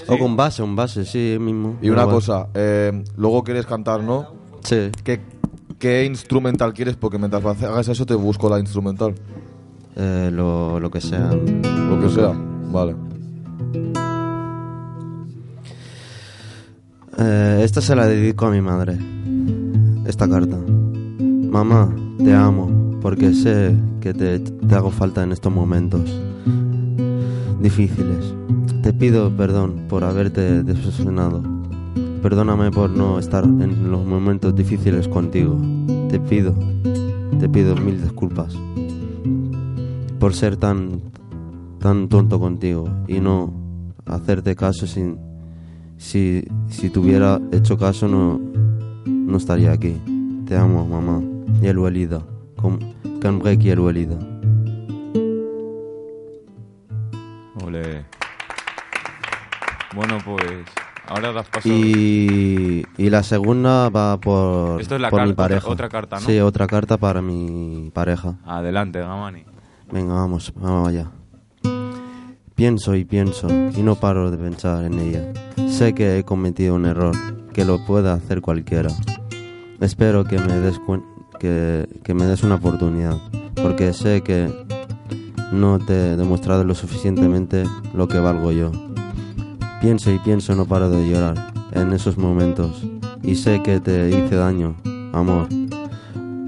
[0.07, 1.77] O con base, un base, sí, mismo.
[1.83, 4.29] Y una cosa, eh, luego quieres cantar, ¿no?
[4.63, 4.91] Sí.
[5.05, 5.21] ¿Qué,
[5.79, 6.97] ¿Qué instrumental quieres?
[6.97, 9.15] Porque mientras hagas eso te busco la instrumental.
[9.97, 11.31] Eh, lo, lo que sea.
[11.31, 12.33] Lo que sea,
[12.73, 12.95] vale.
[17.19, 18.99] Eh, esta se la dedico a mi madre.
[20.07, 20.57] Esta carta.
[21.19, 26.21] Mamá, te amo porque sé que te, te hago falta en estos momentos
[27.61, 28.35] difíciles.
[28.83, 31.43] Te pido perdón por haberte decepcionado.
[32.23, 35.59] Perdóname por no estar en los momentos difíciles contigo.
[36.09, 36.55] Te pido,
[37.39, 38.57] te pido mil disculpas
[40.21, 41.01] por ser tan
[41.81, 43.53] tan tonto contigo y no
[44.07, 45.19] hacerte caso sin
[45.97, 48.39] si si te hubiera hecho caso no
[49.07, 49.97] no estaría aquí.
[50.47, 51.21] Te amo, mamá.
[51.63, 52.21] Y el Walida.
[53.21, 54.19] Canbrek y el Walida.
[57.65, 58.05] Ole.
[59.95, 60.43] Bueno, pues
[61.09, 61.69] ahora das paso.
[61.69, 65.69] Y, y la segunda va por, Esto es la por mi carta, otra- pareja.
[65.69, 66.27] otra carta, ¿no?
[66.27, 68.37] Sí, otra carta para mi pareja.
[68.45, 69.45] Adelante, Gamani.
[69.93, 71.11] Venga, vamos, vamos allá.
[72.55, 75.33] Pienso y pienso y no paro de pensar en ella.
[75.69, 77.15] Sé que he cometido un error,
[77.53, 78.91] que lo pueda hacer cualquiera.
[79.81, 80.81] Espero que me des
[81.41, 83.17] que me des una oportunidad,
[83.63, 84.53] porque sé que
[85.53, 88.71] no te he demostrado lo suficientemente lo que valgo yo.
[89.81, 92.85] Pienso y pienso, no paro de llorar en esos momentos.
[93.23, 94.77] Y sé que te hice daño,
[95.13, 95.49] amor.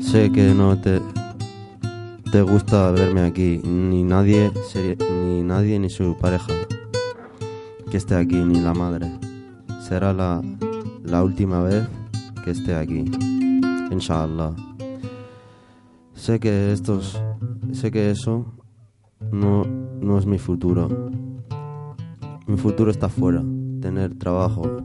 [0.00, 1.00] Sé que no te,
[2.32, 4.50] te gusta verme aquí, ni nadie,
[5.10, 6.52] ni nadie ni su pareja
[7.90, 9.06] que esté aquí, ni la madre.
[9.86, 10.40] Será la,
[11.04, 11.86] la última vez
[12.42, 13.04] que esté aquí,
[13.90, 14.54] inshallah.
[16.14, 17.20] Sé que estos,
[17.72, 18.46] sé que eso
[19.30, 19.66] no,
[20.00, 20.88] no es mi futuro.
[22.46, 23.44] Mi futuro está fuera,
[23.82, 24.78] tener trabajo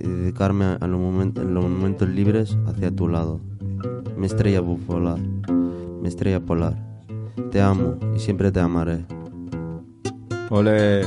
[0.00, 3.40] y dedicarme a, los momen- en los momentos libres hacia tu lado.
[4.16, 5.18] Mi estrella polar,
[6.02, 6.74] mi estrella polar.
[7.52, 9.06] Te amo y siempre te amaré.
[10.50, 11.06] Ole.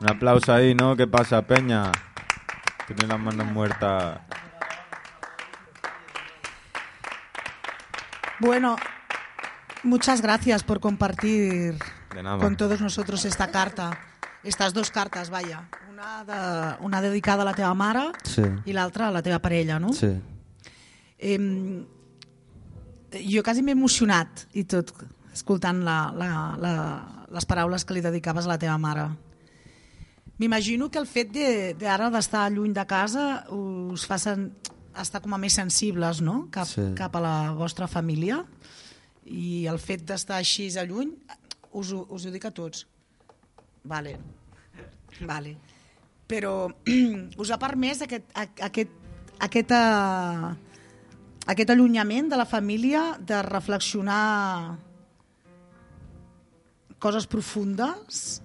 [0.00, 0.94] Un aplauso ahí, ¿no?
[0.94, 1.90] ¿Qué pasa, Peña?
[2.86, 4.20] Tiene las manos muertas.
[8.38, 8.76] Bueno,
[9.82, 11.78] muchas gracias por compartir
[12.40, 13.98] con todos nosotros esta carta.
[14.44, 15.68] Estas dos cartes, vaya.
[15.90, 18.42] Una, de, una dedicada a la teva mare Sí.
[18.66, 19.94] i l'altra a la teva parella, no?
[19.94, 20.12] Sí.
[21.18, 21.86] Eh,
[23.24, 24.92] jo quasi m'he emocionat i tot,
[25.32, 26.72] escoltant la, la, la,
[27.32, 29.08] les paraules que li dedicaves a la teva mare.
[30.38, 34.50] M'imagino que el fet de- d'ara d'estar lluny de casa us fa sen,
[35.00, 36.48] estar com a més sensibles no?
[36.50, 36.82] cap, Sí.
[36.96, 38.42] cap a la vostra família
[39.24, 41.14] i el fet d'estar així a lluny
[41.72, 42.86] us, us ho dic a tots.
[43.84, 44.18] Vale.
[45.20, 45.56] Vale.
[46.28, 46.68] Però
[47.40, 48.90] us ha permès aquest, aquest,
[49.40, 50.52] aquest, uh,
[51.46, 54.78] aquest allunyament de la família de reflexionar
[56.98, 58.42] coses profundes?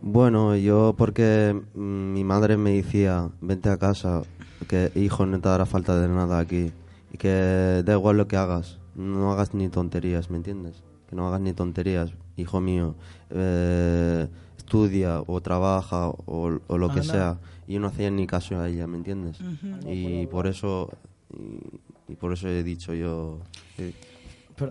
[0.00, 4.22] Bueno, yo porque mm, mi madre me decía, vente a casa,
[4.68, 6.72] que hijo no te dará falta de nada aquí
[7.12, 10.82] y que da igual lo que hagas, no hagas ni tonterías, ¿me entiendes?
[11.08, 12.94] Que no hagas ni tonterías, hijo mío,
[13.30, 17.12] eh, estudia o trabaja o, o lo que Ana.
[17.12, 17.38] sea.
[17.66, 19.38] Y no hacía ni caso a ella, ¿me entiendes?
[19.86, 20.90] Y por eso
[21.32, 23.40] y, y por eso he dicho yo.
[23.76, 23.94] sí.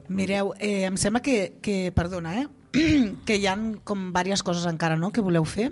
[0.07, 2.47] Mireu, eh, em sembla que, que perdona, eh?
[3.27, 5.11] que hi han com diverses coses encara no?
[5.11, 5.69] que voleu fer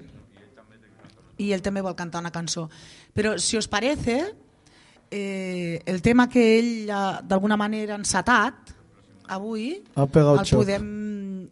[1.41, 2.67] i ell també vol cantar una cançó
[3.15, 4.19] però si us parece
[5.09, 6.91] eh, el tema que ell
[7.25, 8.75] d'alguna manera ha encetat
[9.31, 10.59] avui el xoc.
[10.59, 10.85] podem,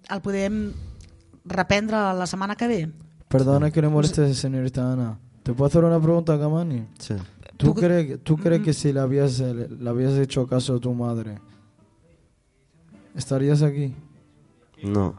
[0.03, 0.61] el podem
[1.47, 2.81] reprendre la setmana que ve
[3.29, 5.19] Perdona que le moleste, señorita Ana.
[5.43, 6.87] ¿Te puedo hacer una pregunta, Gamani?
[6.97, 7.13] Sí.
[7.60, 11.39] ¿Tú, crees, ¿tú crees que si le habías, le habías hecho caso a tu madre,
[13.13, 13.93] estarías aquí?
[14.82, 15.13] No.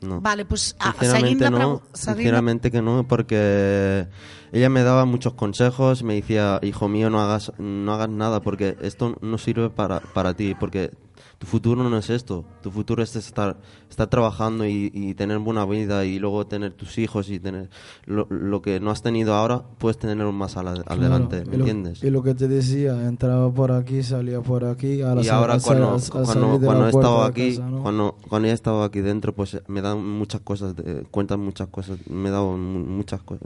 [0.00, 0.20] No.
[0.20, 4.08] Vale, pues, ah, sinceramente no, sinceramente que no, porque
[4.50, 8.76] ella me daba muchos consejos, me decía, hijo mío, no hagas, no hagas nada, porque
[8.80, 10.90] esto no sirve para, para ti, porque
[11.38, 13.56] tu futuro no es esto, tu futuro es estar,
[13.88, 17.70] estar trabajando y, y tener buena vida y luego tener tus hijos y tener
[18.06, 21.58] lo, lo que no has tenido ahora, puedes tenerlo más ala- adelante, Claro, ¿me y
[21.58, 22.02] lo- entiendes?
[22.04, 25.58] Y lo que te decía, entraba por aquí, salía por aquí, ahora y sal- ahora
[25.60, 27.82] cuando, al- al cuando, la cuando he estado aquí, casa, ¿no?
[27.82, 31.68] cuando, cuando he estado aquí dentro, pues eh, me dan muchas cosas, de- cuentan muchas
[31.68, 33.42] cosas, me he dado mu- muchas cosas.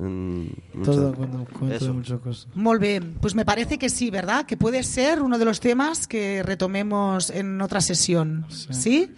[0.85, 2.49] Todo cuenta de muchas cosas.
[2.55, 4.47] Molt bé, pues me parece que sí, ¿verdad?
[4.47, 8.47] Que puede ser uno de los temas que retomemos en otra sesión.
[8.49, 9.15] ¿Sí?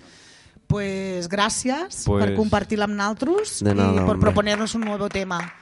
[0.67, 4.19] Pues gracias Pues- por compartir amb nosaltres nada, hombre.
[4.19, 5.53] proponernos un nuevo tema.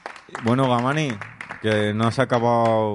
[0.45, 1.09] Bueno, Gamani,
[1.61, 2.95] que no has acabado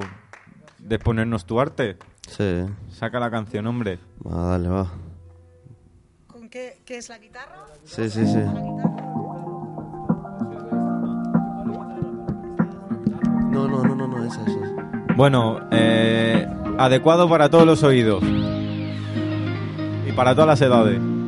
[0.80, 1.98] de ponernos tu arte.
[2.28, 2.66] Sí.
[2.92, 4.00] Saca la canción, hombre.
[4.26, 4.92] Va, dale, va.
[6.28, 7.66] ¿Con qué, qué es la guitarra?
[7.86, 8.40] Sí, sí, sí.
[13.52, 14.60] No, no, no, no, no, esa, esa.
[15.16, 16.48] Bueno, eh,
[16.78, 18.24] adecuado para todos los oídos.
[20.10, 21.19] Y para todas las edades.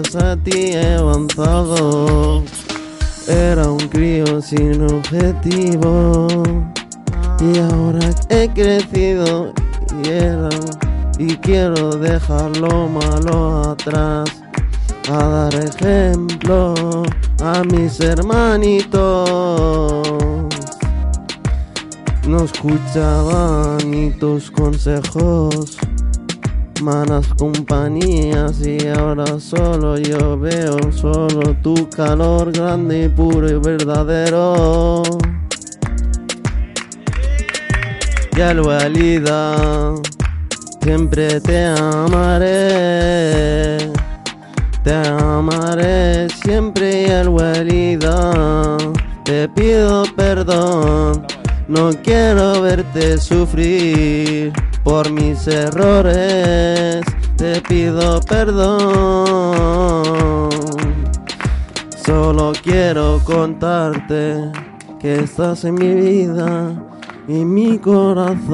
[0.00, 2.42] Gracias a ti he avanzado.
[3.26, 6.26] Era un crío sin objetivo
[7.40, 9.52] y ahora he crecido
[10.04, 14.30] y, y quiero dejar lo malo atrás.
[15.10, 16.74] A dar ejemplo
[17.42, 19.00] a mis hermanitos
[22.28, 25.49] no escuchaban ni tus consejos,
[26.82, 35.02] malas compañías y ahora solo yo veo solo tu calor grande y puro y verdadero.
[38.36, 39.94] Y al Walida
[40.82, 42.58] siempre te amaré,
[44.82, 48.76] te amaré siempre y al Walida
[49.24, 51.26] te pido perdón.
[51.68, 54.52] No quiero verte sufrir
[54.84, 57.00] por mis errores.
[57.36, 58.90] Te pido perdón.
[62.04, 64.50] Solo quiero contarte
[65.00, 66.74] que estás en mi vida
[67.28, 68.50] y mi corazón.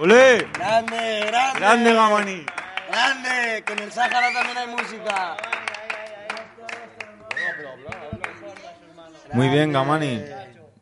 [0.00, 0.46] ¡Olé!
[0.54, 1.60] Grande, grande.
[1.60, 2.46] Grande, Gamani.
[2.88, 5.36] Grande, que en el Sáhara también hay música.
[9.32, 10.22] Muy bien, Gamani.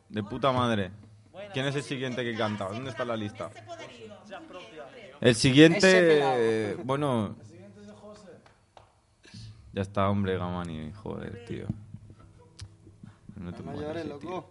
[0.09, 0.91] De puta madre.
[1.53, 2.65] ¿Quién es el siguiente que canta?
[2.67, 3.49] ¿Dónde está la lista?
[5.21, 7.35] El siguiente, bueno,
[9.73, 10.91] Ya está, hombre, Gamani.
[10.93, 11.65] Joder, tío.
[13.35, 14.49] No te llores, loco.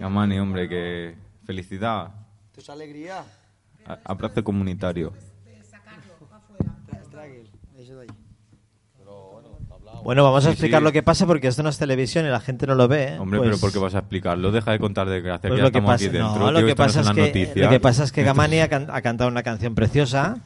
[0.00, 2.10] Gamani, hombre, que felicidad.
[2.46, 3.24] Esto es alegría.
[3.86, 5.12] A- Abrazo comunitario.
[7.10, 8.08] Tranquilo, eso de ahí.
[10.04, 10.84] Bueno, vamos a Sí, explicar sí.
[10.84, 13.14] lo que pasa porque esto no es televisión y la gente no lo ve.
[13.14, 13.18] ¿eh?
[13.18, 14.52] Hombre, Pues- pero ¿por qué vas a explicarlo?
[14.52, 16.66] Deja de contar desgracias, Pues que ya lo que estamos pasa, aquí no, lo tío,
[16.66, 17.56] que esto no pasa es son que las noticias.
[17.64, 20.36] lo que pasa es que Esto- Gamani ha, can- ha cantado una canción preciosa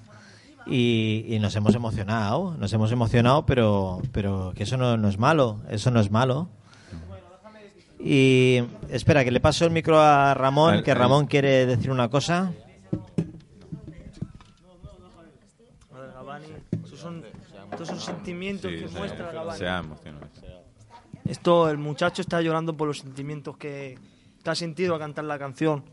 [0.65, 5.19] y, y nos hemos emocionado, nos hemos emocionado, pero pero que eso no, no es
[5.19, 6.49] malo, eso no es malo.
[8.01, 11.91] Y espera, que le paso el micro a Ramón, Al- que al- Ramón quiere decir
[11.91, 12.53] una cosa.
[15.93, 16.47] A ver, Gabani,
[16.85, 17.25] esos son,
[17.83, 19.59] estos son sentimientos Sí, que muestra Gabani.
[19.59, 20.27] Se ha emocionado.
[21.25, 23.99] Esto, el muchacho está llorando por los sentimientos que,
[24.43, 25.85] que ha sentido al cantar la canción.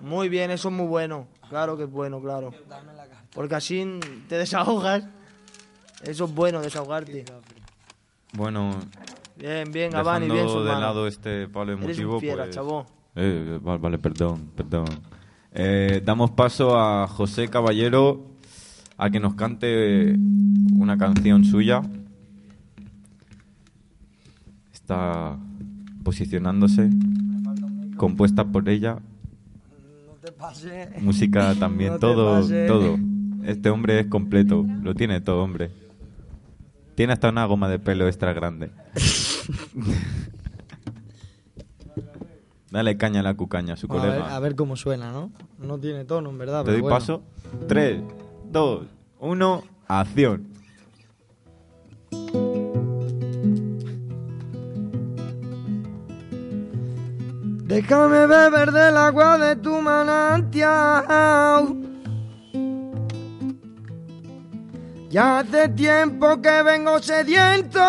[0.00, 1.26] Muy bien, eso es muy bueno.
[1.48, 2.54] Claro que es bueno, claro.
[3.34, 5.04] Porque así te desahogas.
[6.02, 7.24] Eso es bueno, desahogarte.
[8.32, 8.78] Bueno,
[9.36, 12.54] Bien, bien, Gabani, bien, de lado este palo emotivo, un fiera, pues...
[12.54, 12.86] chavo.
[13.14, 14.86] Eh, vale, vale, perdón, perdón.
[15.52, 18.37] Eh, damos paso a José Caballero
[18.98, 20.16] a que nos cante
[20.76, 21.82] una canción suya.
[24.72, 25.36] Está
[26.02, 26.90] posicionándose,
[27.96, 28.98] compuesta por ella,
[30.06, 31.02] No te pases.
[31.02, 32.96] música también, No todo, todo.
[33.44, 35.70] Este hombre es completo, lo tiene todo, hombre.
[36.94, 38.70] Tiene hasta una goma de pelo extra grande.
[42.70, 44.36] Dale caña a la cucaña, a su a, ver, colega.
[44.36, 45.30] a ver cómo suena, ¿no?
[45.58, 46.60] No tiene tono, en verdad.
[46.60, 46.96] Te pero doy bueno.
[46.96, 47.22] paso.
[47.66, 48.02] 3,
[48.50, 48.86] 2,
[49.20, 50.48] 1, acción.
[57.66, 61.76] Déjame beber del agua de tu manantial.
[65.10, 67.80] Ya hace tiempo que vengo sediento.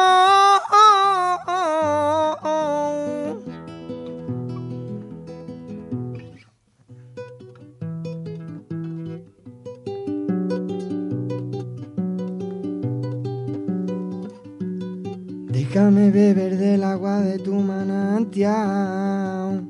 [15.79, 19.65] Déjame beber del agua de tu manantial.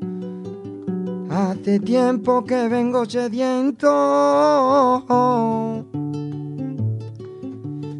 [1.30, 5.06] Hace tiempo que vengo sediento.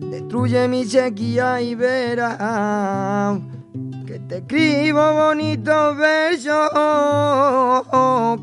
[0.10, 3.38] Destruye mi sequía y verás
[4.08, 6.72] que te escribo bonitos versos,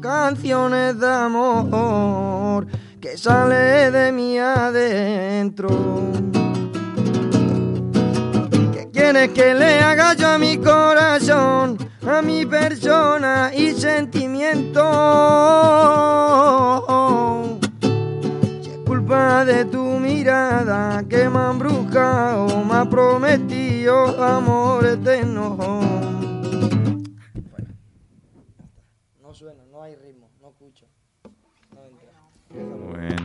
[0.00, 2.68] canciones de amor
[3.00, 6.35] que sale de mi adentro.
[9.06, 14.82] ¿Qué quieres que le haga yo a mi corazón, a mi persona y sentimiento?
[18.62, 25.56] Es culpa de tu mirada que me ha embrujado, me ha prometido amor eterno.
[29.22, 30.86] No suena, no hay ritmo, no escucho.
[32.90, 33.15] Bueno,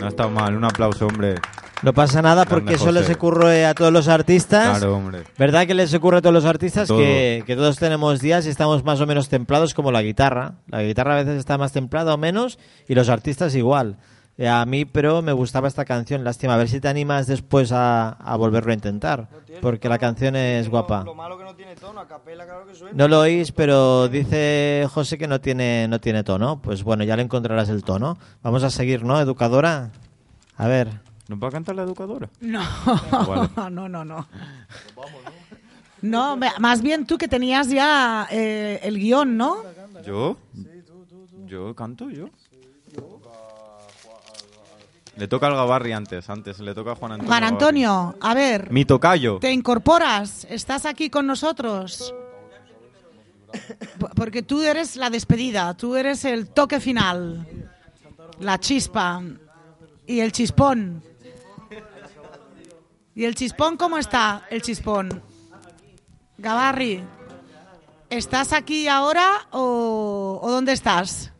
[0.00, 0.56] no ha estado mal.
[0.56, 1.36] Un aplauso, hombre.
[1.82, 3.14] No pasa nada Grande porque eso les José.
[3.14, 4.78] ocurre a todos los artistas.
[4.78, 5.22] Claro, hombre.
[5.38, 6.98] ¿Verdad que les ocurre a todos los artistas Todo.
[6.98, 10.54] que, que todos tenemos días y estamos más o menos templados como la guitarra?
[10.66, 12.58] La guitarra a veces está más templada o menos
[12.88, 13.96] y los artistas igual.
[14.40, 16.54] Eh, A mí, pero me gustaba esta canción, lástima.
[16.54, 19.28] A ver si te animas después a, a volverlo a intentar,
[19.60, 21.02] porque la canción es guapa.
[21.02, 22.96] Lo malo que no tiene tono, a capela claro que suena.
[22.96, 26.62] No lo oís, pero dice José que no tiene, no tiene tono.
[26.62, 28.16] Pues bueno, ya le encontrarás el tono.
[28.44, 29.90] Vamos a seguir, ¿no, educadora?
[30.56, 30.88] A ver.
[31.26, 32.30] ¿Nos va a cantar la educadora?
[32.40, 32.62] No,
[33.10, 33.50] Vale.
[33.72, 34.26] no, no, no.
[36.00, 39.56] No, más bien tú que tenías ya eh, el guion, ¿no?
[40.06, 40.36] ¿Yo?
[41.46, 42.28] ¿Yo canto yo?
[45.18, 46.60] Le toca al Gabarri antes, antes.
[46.60, 47.28] Le toca a Juan Antonio.
[47.28, 47.42] Juan.
[47.44, 49.38] Antonio, a ver, Mi tocayo.
[49.40, 50.46] ¿te incorporas?
[50.48, 52.14] ¿Estás aquí con nosotros?
[54.14, 57.68] Porque tú eres la despedida, tú eres el toque final,
[58.38, 59.20] la chispa
[60.06, 61.02] y el chispón.
[63.16, 64.46] ¿Y el chispón cómo está?
[64.50, 65.20] El chispón.
[66.36, 67.02] Gabarri,
[68.08, 71.32] ¿estás aquí ahora o, o dónde estás?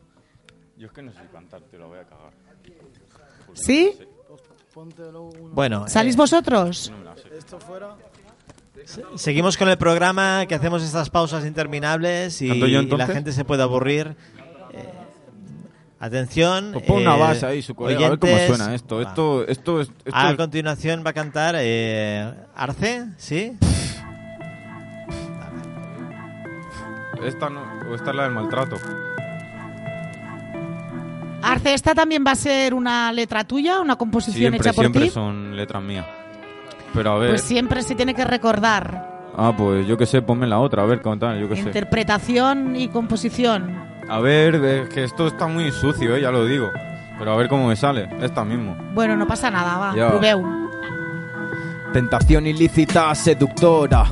[0.76, 2.27] Yo es que no sé cantar, te lo voy a cagar.
[3.62, 3.98] ¿Sí?
[5.52, 6.92] Bueno, ¿Salís vosotros?
[7.36, 7.96] Esto fuera.
[9.16, 13.14] Seguimos con el programa, que hacemos estas pausas interminables y, ¿Canto yo, y la entonces?
[13.14, 14.16] gente se puede aburrir.
[14.72, 14.84] Eh,
[16.00, 16.70] atención.
[16.72, 18.56] Pues pon una eh, base ahí, su colega, a ver cómo oyentes.
[18.56, 18.96] suena esto.
[18.96, 19.02] Va.
[19.02, 23.56] Esto, esto, es- esto A es- continuación va a cantar eh, Arce, ¿sí?
[27.24, 28.76] Esta no, o esta es la del maltrato.
[31.42, 35.02] Arce, ¿esta también va a ser una letra tuya, una composición Siempre, hecha por siempre
[35.02, 35.10] ti?
[35.10, 36.06] son letras mías.
[36.92, 37.30] Pero a ver.
[37.30, 39.18] Pues siempre se tiene que recordar.
[39.36, 41.62] Ah, pues yo qué sé, ponme la otra, a ver, cómo tal, yo qué sé.
[41.62, 43.72] Interpretación y composición.
[44.08, 46.70] A ver, es que esto está muy sucio, eh, ya lo digo.
[47.18, 48.76] Pero a ver cómo me sale, esta mismo.
[48.94, 49.94] Bueno, no pasa nada, va.
[49.94, 50.08] Ya.
[50.08, 50.44] Proveu.
[51.92, 54.06] Tentación ilícita, seductora.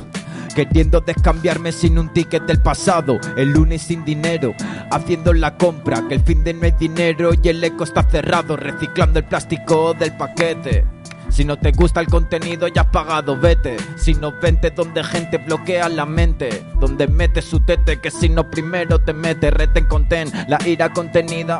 [0.57, 4.55] Queriendo descambiarme sin un ticket del pasado, el lunes sin dinero,
[4.89, 8.57] haciendo la compra, que el fin de no hay dinero y el eco está cerrado,
[8.57, 10.83] reciclando el plástico del paquete.
[11.29, 13.77] Si no te gusta el contenido ya has pagado, vete.
[13.97, 18.49] Si no vente donde gente bloquea la mente, donde mete su tete, que si no
[18.49, 21.59] primero te mete, reten conten, la ira contenida.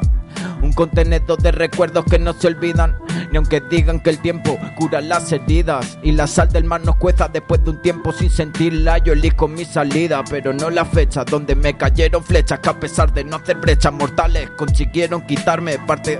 [0.61, 2.97] Un contenedor de recuerdos que no se olvidan,
[3.31, 5.97] ni aunque digan que el tiempo cura las heridas.
[6.03, 8.97] Y la sal del mar nos cueza después de un tiempo sin sentirla.
[8.97, 13.13] Yo elijo mi salida, pero no la fecha donde me cayeron flechas que a pesar
[13.13, 16.19] de no hacer brechas mortales consiguieron quitarme parte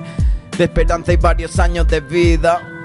[0.57, 2.76] de esperanza y varios años de vida.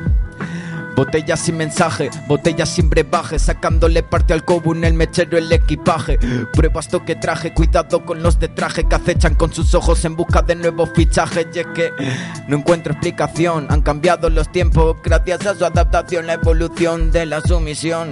[0.94, 6.18] Botellas sin mensaje, botellas sin brebaje, sacándole parte al cobo en el mechero el equipaje.
[6.52, 10.16] Prueba esto que traje, cuidado con los de traje que acechan con sus ojos en
[10.16, 11.46] busca de nuevos fichajes.
[11.54, 11.92] Y es que
[12.48, 17.40] no encuentro explicación, han cambiado los tiempos gracias a su adaptación, la evolución de la
[17.40, 18.10] sumisión.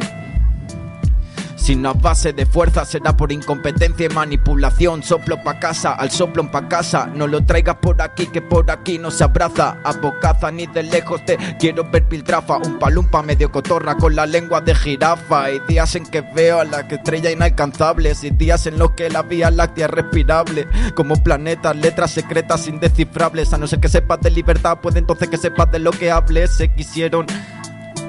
[1.70, 5.04] Si no a base de fuerza será por incompetencia y manipulación.
[5.04, 7.08] Soplo pa' casa, al soplo pa' casa.
[7.14, 9.76] No lo traigas por aquí, que por aquí no se abraza.
[9.84, 12.56] A bocaza ni de lejos te quiero ver piltrafa.
[12.56, 15.44] Un palumpa medio cotorra con la lengua de jirafa.
[15.44, 18.24] Hay días en que veo a la estrella inalcanzables.
[18.24, 20.66] Y días en los que la vía láctea es respirable.
[20.96, 23.52] Como planetas, letras secretas indescifrables.
[23.52, 26.50] A no ser que sepas de libertad, puede entonces que sepas de lo que hables.
[26.50, 27.26] Se quisieron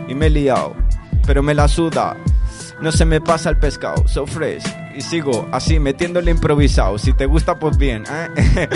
[0.08, 0.76] y me he liado,
[1.28, 2.18] pero me la suda.
[2.82, 4.64] No se me pasa el pescado, so fresh.
[4.96, 6.98] Y sigo así, metiéndole improvisado.
[6.98, 8.04] Si te gusta, pues bien.
[8.10, 8.68] ¿eh?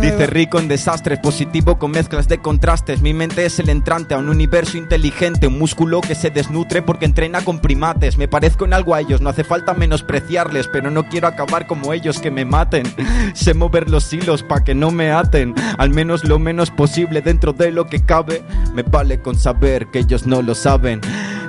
[0.00, 3.02] Dice rico en desastres, positivo con mezclas de contrastes.
[3.02, 7.04] Mi mente es el entrante a un universo inteligente, un músculo que se desnutre porque
[7.04, 8.16] entrena con primates.
[8.16, 11.92] Me parezco en algo a ellos, no hace falta menospreciarles, pero no quiero acabar como
[11.92, 12.84] ellos que me maten.
[13.34, 17.52] sé mover los hilos para que no me aten, al menos lo menos posible dentro
[17.52, 18.42] de lo que cabe.
[18.74, 21.00] Me vale con saber que ellos no lo saben.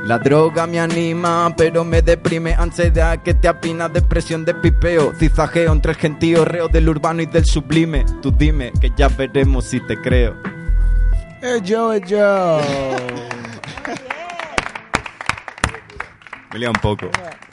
[0.10, 5.72] La droga me anima, pero me deprime ansiedad que te apina, depresión de pipeo, cizajeo
[5.72, 8.08] entre el gentío, reo del urbano y del sublime.
[8.20, 10.34] Tú dime que ya veremos si te creo.
[11.44, 12.60] Eh, yo, eh, yo.
[16.54, 17.06] Me lía un poco.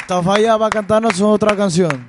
[0.08, 2.06] Tafalla va a cantarnos otra canción.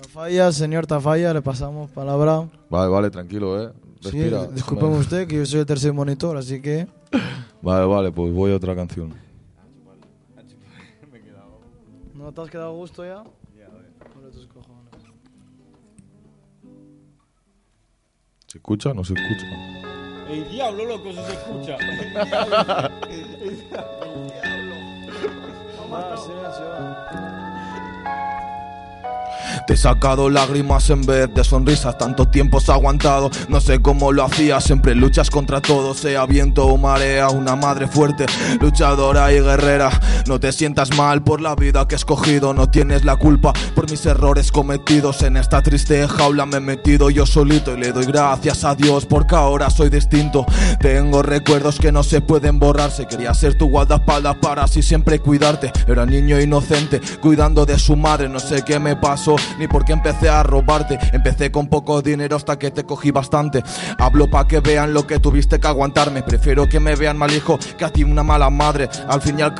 [0.00, 2.48] Tafalla, señor Tafalla, le pasamos palabra.
[2.70, 3.70] Vale, vale, tranquilo, eh.
[4.00, 4.18] Sí,
[4.52, 6.86] discúlpeme usted que yo soy el tercer monitor, así que...
[7.62, 9.12] Vale, vale, pues voy a otra canción.
[12.14, 13.20] ¿No te has quedado a gusto ya?
[13.20, 14.94] Ole tus cojones.
[18.46, 18.94] ¿Se escucha?
[18.94, 19.46] No se escucha.
[20.30, 21.76] El diablo, loco, si se escucha.
[25.92, 27.09] Va, silencio, va.
[29.66, 33.30] Te he sacado lágrimas en vez de sonrisas, tanto tiempo has aguantado.
[33.48, 37.30] No sé cómo lo hacías, siempre luchas contra todo, sea viento o marea.
[37.30, 38.26] Una madre fuerte,
[38.60, 39.90] luchadora y guerrera.
[40.26, 43.90] No te sientas mal por la vida que he escogido, no tienes la culpa por
[43.90, 45.22] mis errores cometidos.
[45.22, 49.06] En esta triste jaula me he metido yo solito y le doy gracias a Dios
[49.06, 50.46] porque ahora soy distinto.
[50.80, 53.06] Tengo recuerdos que no se pueden borrarse.
[53.06, 55.72] Quería ser tu guardaespaldas para así siempre cuidarte.
[55.86, 58.28] Era niño inocente, cuidando de su madre.
[58.28, 60.98] No sé qué me pasó ni por qué empecé a robarte.
[61.12, 63.62] Empecé con poco dinero hasta que te cogí bastante.
[63.98, 66.22] Hablo pa' que vean lo que tuviste que aguantarme.
[66.22, 68.88] Prefiero que me vean mal hijo que a ti una mala madre.
[69.06, 69.54] Al fin y al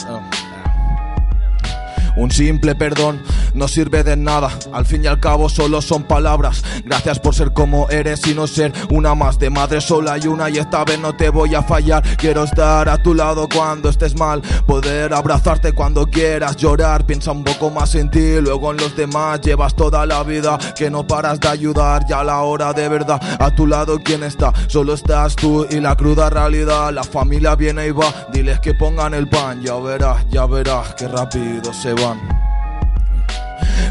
[2.16, 3.20] un simple perdón
[3.54, 6.62] no sirve de nada, al fin y al cabo solo son palabras.
[6.84, 10.50] Gracias por ser como eres y no ser una más de madre sola y una
[10.50, 12.02] y esta vez no te voy a fallar.
[12.16, 17.04] Quiero estar a tu lado cuando estés mal, poder abrazarte cuando quieras llorar.
[17.06, 19.40] Piensa un poco más en ti, luego en los demás.
[19.40, 22.06] Llevas toda la vida que no paras de ayudar.
[22.08, 25.80] Ya a la hora de verdad, a tu lado quién está, solo estás tú y
[25.80, 26.92] la cruda realidad.
[26.92, 29.60] La familia viene y va, diles que pongan el pan.
[29.62, 32.40] Ya verás, ya verás que rápido se van.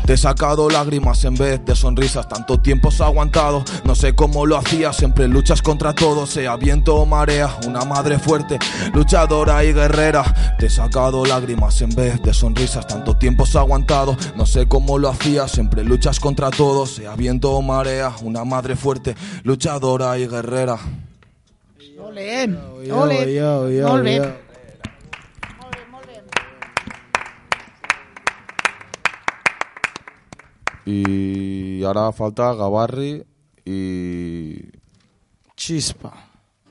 [0.05, 4.47] Te he sacado lágrimas en vez de sonrisas, tanto tiempo has aguantado, no sé cómo
[4.47, 8.57] lo hacías, siempre luchas contra todo, sea viento o marea, una madre fuerte,
[8.91, 10.55] luchadora y guerrera.
[10.57, 14.97] Te he sacado lágrimas en vez de sonrisas, tanto tiempo has aguantado, no sé cómo
[14.97, 20.25] lo hacías, siempre luchas contra todo, sea viento o marea, una madre fuerte, luchadora y
[20.25, 20.79] guerrera.
[21.99, 22.47] Ole,
[22.87, 24.15] Yo, ole, yo, yo, molt bé.
[24.15, 24.49] yo.
[30.91, 33.23] Y ahora falta Gavarri
[33.63, 34.55] y.
[35.55, 36.13] Chispa.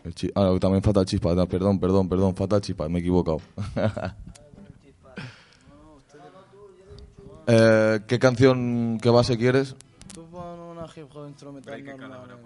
[0.02, 1.34] El chi- ah, también falta el chispa.
[1.34, 2.34] No, Perdón, perdón, perdón.
[2.34, 2.88] Falta el chispa.
[2.88, 3.40] Me he equivocado.
[7.50, 9.74] Eh, ¿Qué canción, qué base quieres?
[10.12, 12.38] Tú pon una hip hop instrumental normal.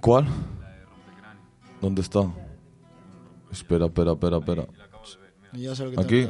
[0.00, 0.26] ¿Cuál?
[1.82, 2.20] ¿Dónde está?
[3.52, 4.66] Espera, espera, espera, espera.
[5.52, 6.28] Ya sé lo que tengo Aquí,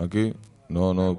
[0.00, 0.34] aquí.
[0.68, 1.16] No, no.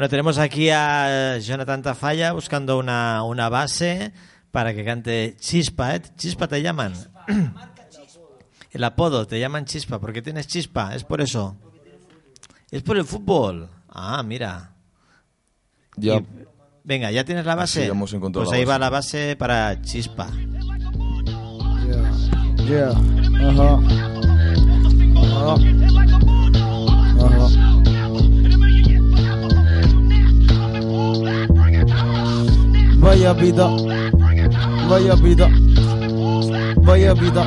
[0.00, 4.12] Bueno, tenemos aquí a Jonathan Tafalla buscando una, una base
[4.50, 6.00] para que cante Chispa, ¿eh?
[6.16, 6.94] Chispa te llaman.
[8.72, 11.54] El apodo, te llaman Chispa, porque tienes chispa, es por eso.
[12.70, 13.68] Es por el fútbol.
[13.90, 14.72] Ah, mira.
[15.96, 16.14] Ya.
[16.14, 16.26] Y-
[16.82, 17.82] venga, ¿ya tienes la base?
[17.82, 18.72] Ya hemos encontrado pues la ahí base.
[18.72, 20.30] va la base para Chispa.
[22.66, 22.88] Yeah.
[23.50, 23.80] Ajá.
[25.26, 25.56] Ajá.
[27.26, 27.69] Ajá.
[33.00, 33.66] Vaya vida,
[34.88, 35.48] vaya vida,
[36.82, 37.44] vaya vida,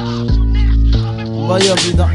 [1.48, 2.08] vaya vida,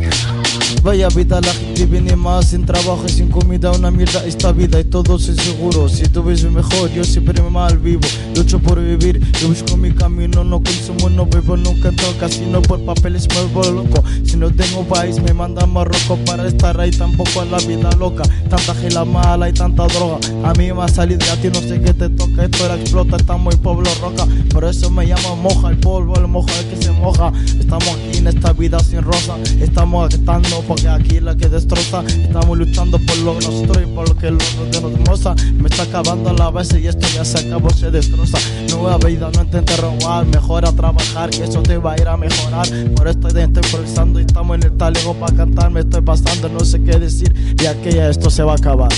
[0.83, 1.41] vaya vida.
[1.41, 5.17] La gente viene más sin trabajo y sin comida, una mierda esta vida y todo
[5.17, 5.89] es seguro.
[5.89, 8.03] Si tú ves mejor, yo siempre mal vivo.
[8.35, 12.85] Lucho por vivir, yo busco mi camino, no consumo, no bebo, nunca entro casino por
[12.85, 14.05] papeles me vuelvo loco.
[14.25, 17.91] Si no tengo país, me mandan a Marruecos para estar ahí tampoco en la vida
[17.99, 18.23] loca.
[18.49, 20.19] Tanta gila mala y tanta droga.
[20.45, 22.45] A mí me ha salido y a ti no sé qué te toca.
[22.45, 24.27] Esto era explota, estamos en Pueblo Roca.
[24.53, 27.33] Por eso me llaman moja, el polvo, el moja, el que se moja.
[27.59, 29.37] Estamos aquí en esta vida sin rosa.
[29.61, 32.05] Estamos gritando porque aquí la que destroza.
[32.07, 35.35] Estamos luchando por lo nuestro y por lo que lo de nos moza.
[35.55, 38.39] Me está acabando la base y esto ya se acabó, se destroza.
[38.69, 40.27] Nueva vida, no intentes robar.
[40.27, 42.69] Mejor a trabajar, que eso te va a ir a mejorar.
[42.95, 45.71] Por esto estoy improvisando y estamos en el talego para cantar.
[45.71, 47.35] Me estoy pasando, no sé qué decir.
[47.61, 48.93] Y aquí ya esto se va a acabar.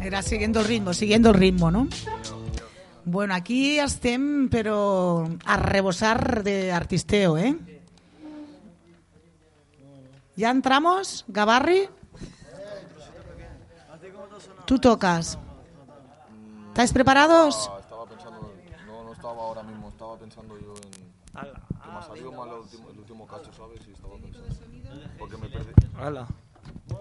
[0.00, 1.88] Era siguiendo el ritmo, siguiendo el ritmo, no?
[3.06, 7.54] Bueno, aquí estem, però a rebosar de artisteo, eh?
[10.36, 11.88] ¿Ya entramos, Gavarri?
[14.64, 15.38] Tú tocas.
[16.68, 17.70] ¿Estáis preparados?
[17.78, 18.52] Estaba pensando,
[18.86, 21.04] no, no estaba ahora mismo, estaba pensando yo en.
[21.84, 23.86] Que me ha salido mal el último, el último cacho, ¿sabes?
[23.86, 24.48] Y estaba pensando.
[25.18, 25.72] Porque me perdí.
[25.96, 26.26] Hala.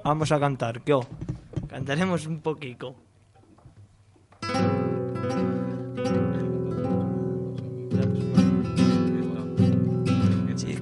[0.04, 1.00] Vamos a cantar, ¿qué?
[1.70, 2.96] Cantaremos un poquito.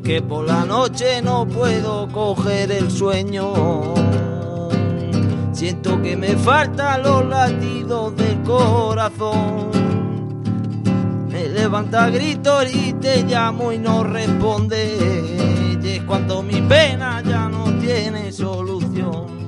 [0.04, 3.54] Que por la noche no puedo coger el sueño,
[5.54, 9.70] siento que me faltan los latidos del corazón.
[11.30, 15.78] Me levanta gritos y te llamo y no responde.
[15.82, 19.41] Y es cuando mi pena ya no tiene solución.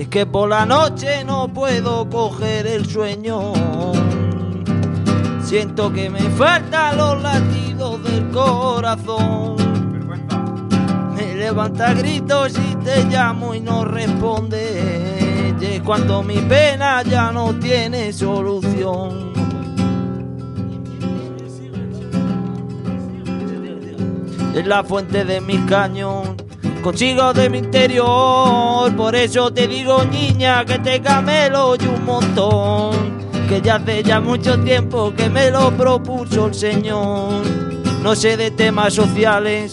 [0.00, 3.52] Es que por la noche no puedo coger el sueño,
[5.42, 9.56] siento que me faltan los latidos del corazón.
[11.14, 15.56] Me levanta gritos y te llamo y no responde.
[15.60, 19.34] Y es cuando mi pena ya no tiene solución.
[24.54, 26.38] Es la fuente de mi cañón,
[26.80, 28.94] consigo de mi interior.
[28.96, 33.20] Por eso te digo, niña, que te camelo y un montón.
[33.48, 37.42] Que ya hace ya mucho tiempo que me lo propuso el Señor.
[38.02, 39.72] No sé de temas sociales,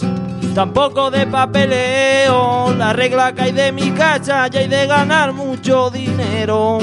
[0.54, 2.74] tampoco de papeleo.
[2.74, 6.78] La regla que hay de mi casa ya hay de ganar mucho dinero.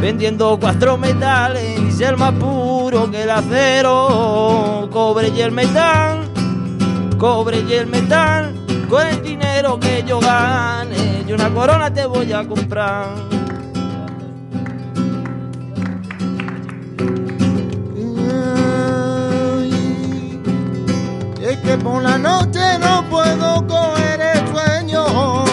[0.00, 4.88] Vendiendo cuatro metales y ser más puro que el acero.
[4.92, 6.28] Cobre y el metal,
[7.18, 8.63] cobre y el metal.
[8.94, 13.08] Con el dinero que yo gane, y una corona te voy a comprar.
[21.42, 25.44] Es que por la noche no puedo coger el sueño.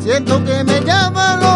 [0.00, 1.55] Siento que me llaman los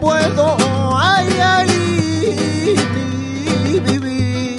[0.00, 0.56] puedo,
[0.96, 2.76] ay, ay,
[3.84, 4.56] vivir.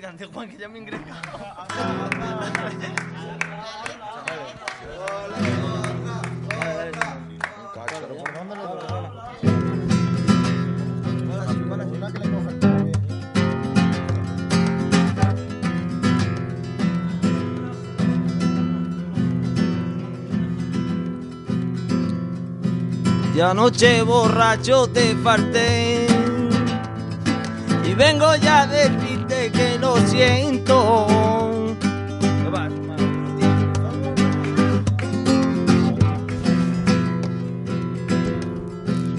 [0.00, 1.22] cante Juan, que ya me ingresa.
[23.34, 26.06] Y anoche borracho te falté
[27.84, 31.06] y vengo ya a decirte que lo siento.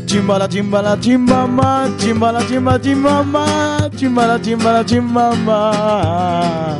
[0.05, 6.77] Chimbala, chimbala, chimbama, chimbala, chimba, chimbama, chimbala, chimbala, chimbama.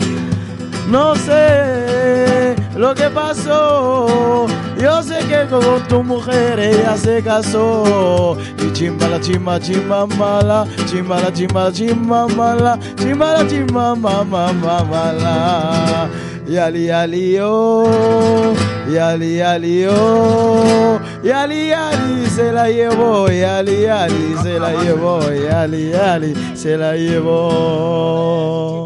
[0.89, 4.47] No sé lo que pasó.
[4.77, 8.37] Yo sé que con tu mujer ella se casó.
[8.59, 10.67] Y chimbala, chimba, chimba, mala.
[10.85, 12.77] Chimbala, chimba, chimba, mala.
[12.97, 16.09] Chimbala, chimba, mama, mala.
[16.47, 18.53] Yali, yali, oh.
[18.87, 20.99] Yali, yali, oh.
[21.23, 23.27] Yali, yali, se la llevó.
[23.29, 25.21] Yali, yali, se la llevó.
[25.31, 28.84] Yali, yali, se la llevó.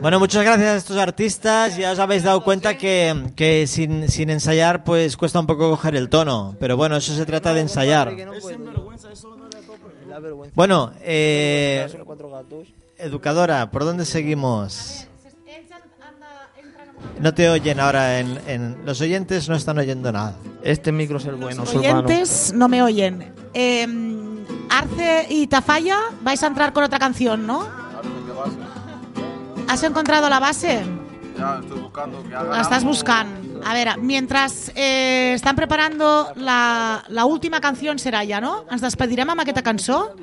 [0.00, 1.76] Bueno, muchas gracias a estos artistas.
[1.76, 5.96] Ya os habéis dado cuenta que, que sin, sin ensayar pues cuesta un poco coger
[5.96, 6.54] el tono.
[6.60, 8.14] Pero bueno, eso se trata de ensayar.
[10.54, 11.86] Bueno, eh,
[12.98, 15.06] educadora, ¿por dónde seguimos?
[17.20, 20.36] No te oyen ahora, en, en- los oyentes no están oyendo nada.
[20.62, 23.32] Este micro es el bueno, Los oyentes no me oyen.
[23.54, 23.86] Eh,
[24.68, 27.85] Arce y Tafalla, vais a entrar con otra canción, ¿no?
[29.68, 30.84] ¿Has encontrado la base?
[31.36, 33.60] Ya, estoy buscando que haga La estás buscando.
[33.64, 38.64] A ver, mientras eh, estan preparando la, la última canció serà ja, no?
[38.70, 40.14] Ens despedirem amb aquesta cançó?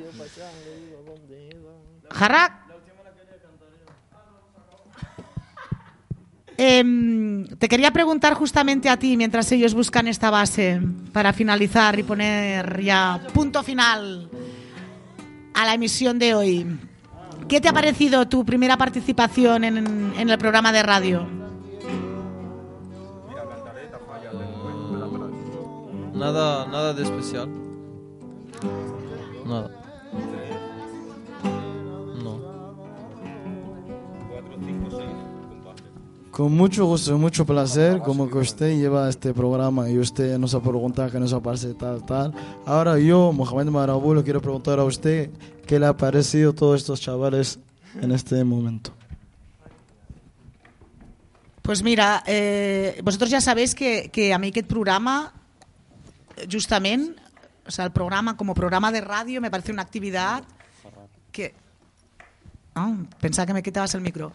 [2.10, 2.64] Harrak?
[6.56, 10.80] Em, te quería preguntar justamente a ti, mientras ellos buscan esta base,
[11.12, 14.30] para finalizar y poner ya punto final
[15.52, 16.78] a la emisión de hoy.
[17.48, 21.26] ¿Qué te ha parecido tu primera participación en, en el programa de radio?
[26.14, 27.48] Nada, nada de especial.
[29.44, 29.83] Nada.
[36.34, 40.60] Con mucho gusto mucho placer, como que usted lleva este programa y usted nos ha
[40.60, 42.34] preguntado qué nos aparece tal, tal.
[42.66, 45.30] Ahora yo, Mohamed Marabú, le quiero preguntar a usted
[45.64, 47.60] qué le ha parecido todos estos chavales
[48.02, 48.92] en este momento.
[51.62, 55.32] Pues mira, eh, vosotros ya sabéis que, que a mí aquest programa,
[56.50, 57.16] justament,
[57.64, 60.42] o sea, el programa como programa de radio me parece una actividad
[61.30, 61.54] que...
[62.74, 64.32] Ah, pensaba que me quitabas el micro.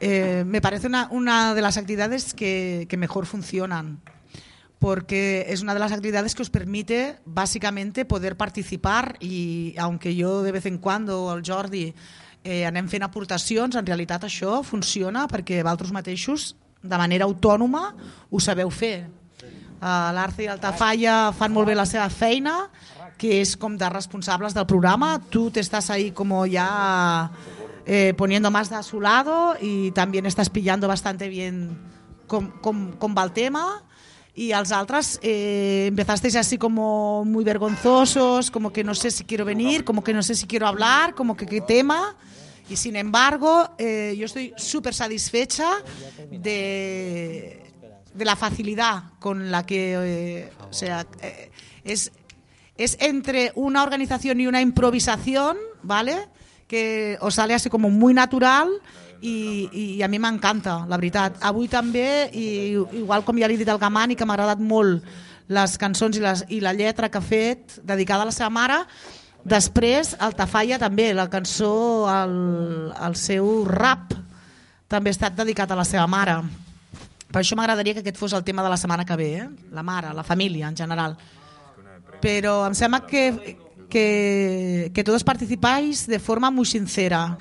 [0.00, 4.00] Eh, me parece una, una de las actividades que, que mejor funcionan
[4.78, 10.42] porque es una de las actividades que os permite básicamente poder participar i aunque jo
[10.42, 11.94] de vez en cuando el Jordi
[12.44, 17.90] eh, anem fent aportacions, en realitat això funciona perquè vosaltres mateixos de manera autònoma
[18.30, 19.08] ho sabeu fer.
[19.78, 22.68] Uh, L'Arce i el Tafalla fan molt bé la seva feina,
[23.18, 25.16] que és com de responsables del programa.
[25.30, 27.30] Tu t'estàs ahí como ya
[27.88, 31.76] eh, poniendo más de su lado y también estás pillando bastante bien
[32.28, 33.82] com, com, com va el tema.
[34.34, 39.44] Y als altres eh, empezasteis así como muy vergonzosos, como que no sé si quiero
[39.44, 42.14] venir, como que no sé si quiero hablar, como que qué tema.
[42.70, 45.68] Y sin embargo, eh, yo estoy súper satisfecha
[46.30, 47.64] de,
[48.14, 51.50] de la facilidad con la que, eh, o sea, eh,
[51.82, 52.12] es,
[52.76, 56.28] es entre una organización y una improvisación, ¿vale?
[56.68, 58.68] Que os sale así como muy natural
[59.20, 61.38] i, i a mi m'encanta, la veritat.
[61.42, 65.02] Avui també, i igual com ja li he dit al Gamani, que m'ha agradat molt
[65.48, 68.82] les cançons i, les, i la lletra que ha fet dedicada a la seva mare,
[69.48, 71.72] després el Tafalla també, la cançó,
[72.12, 74.12] el, el seu rap
[74.88, 76.36] també ha estat dedicat a la seva mare.
[77.28, 79.48] Per això m'agradaria que aquest fos el tema de la setmana que ve, eh?
[79.72, 81.16] la mare, la família en general.
[82.20, 83.56] Pero em sembla que,
[83.88, 87.38] que, que todos participáis de forma muy sincera,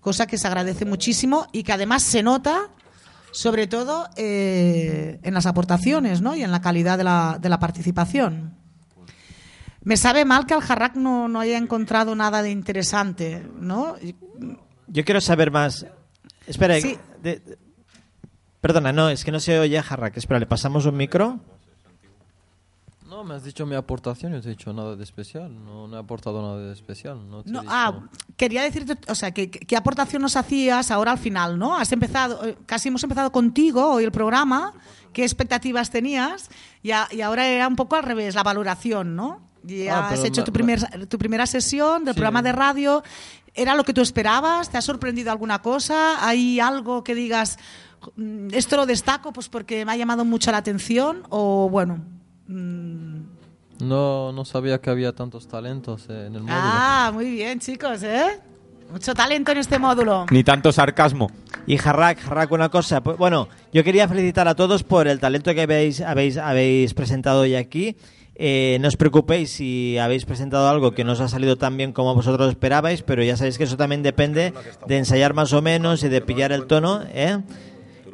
[0.00, 2.68] cosa que se agradece muchísimo y que además se nota
[3.32, 6.34] sobre todo eh, en las aportaciones ¿no?
[6.34, 8.56] y en la calidad de la, de la participación.
[9.82, 13.94] Me sabe mal que el Jarrac no, no haya encontrado nada de interesante, ¿no?
[14.88, 15.86] Yo quiero saber más.
[16.46, 16.98] Espera, Sí.
[17.22, 17.58] de- de-
[18.60, 20.16] perdona, no, es que no se oye a Jarrak.
[20.18, 21.40] Espera, ¿le pasamos un micro?
[23.20, 25.54] No, me has dicho mi aportación, yo te he dicho nada de especial.
[25.62, 27.28] No, no he aportado nada de especial.
[27.28, 28.00] No, te he No, dicho- ah,
[28.38, 31.76] quería decirte, o sea, ¿qué aportación nos hacías ahora al final, no?
[31.76, 34.72] Has empezado, eh, casi hemos empezado contigo hoy el programa,
[35.12, 36.48] ¿qué expectativas tenías?
[36.82, 39.42] Y, a- y ahora era un poco al revés, la valoración, ¿no?
[39.64, 42.20] Ya Ah, has hecho tu, primer, tu primera sesión del Sí.
[42.20, 43.02] programa de radio.
[43.52, 44.70] ¿Era lo que tú esperabas?
[44.70, 46.26] ¿Te ha sorprendido alguna cosa?
[46.26, 47.58] ¿Hay algo que digas,
[48.16, 51.24] "Mm, esto lo destaco pues porque me ha llamado mucho la atención?
[51.28, 52.02] O bueno,
[52.50, 53.20] mm,
[53.88, 56.58] No, no sabía que había tantos talentos eh, en el módulo.
[56.60, 58.40] ah, muy bien chicos, ¿eh?
[58.92, 60.26] Mucho talento en este módulo.
[60.30, 61.30] Ni tanto sarcasmo.
[61.66, 63.00] Y Jarrak, Jarrak, una cosa.
[63.02, 67.42] pues, Bueno, yo quería felicitar a todos por el talento que habéis, habéis, habéis presentado
[67.42, 67.96] hoy aquí.
[68.34, 71.92] Eh, no os preocupéis si habéis presentado algo que no os ha salido tan bien
[71.92, 74.54] como vosotros esperabais, pero ya sabéis que eso también depende
[74.88, 77.02] de ensayar más o menos y de pillar el tono.
[77.12, 77.38] ¿eh?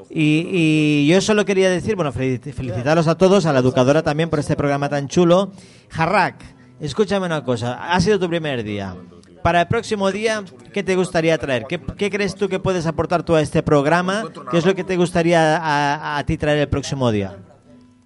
[0.09, 4.31] Y, y yo solo quería decir, bueno, felici- felicitaros a todos, a la educadora también
[4.31, 5.51] por este programa tan chulo.
[5.91, 6.37] Jarrak,
[6.81, 8.95] escúchame una cosa, ha sido tu primer día.
[9.43, 10.43] Para el próximo día,
[10.73, 11.67] ¿qué te gustaría traer?
[11.69, 14.25] ¿Qué, qué crees tú que puedes aportar tú a este programa?
[14.51, 17.37] ¿Qué es lo que te gustaría a, a ti traer el próximo día?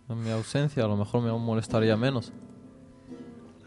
[0.09, 2.33] En mi ausencia a lo mejor me molestaría menos.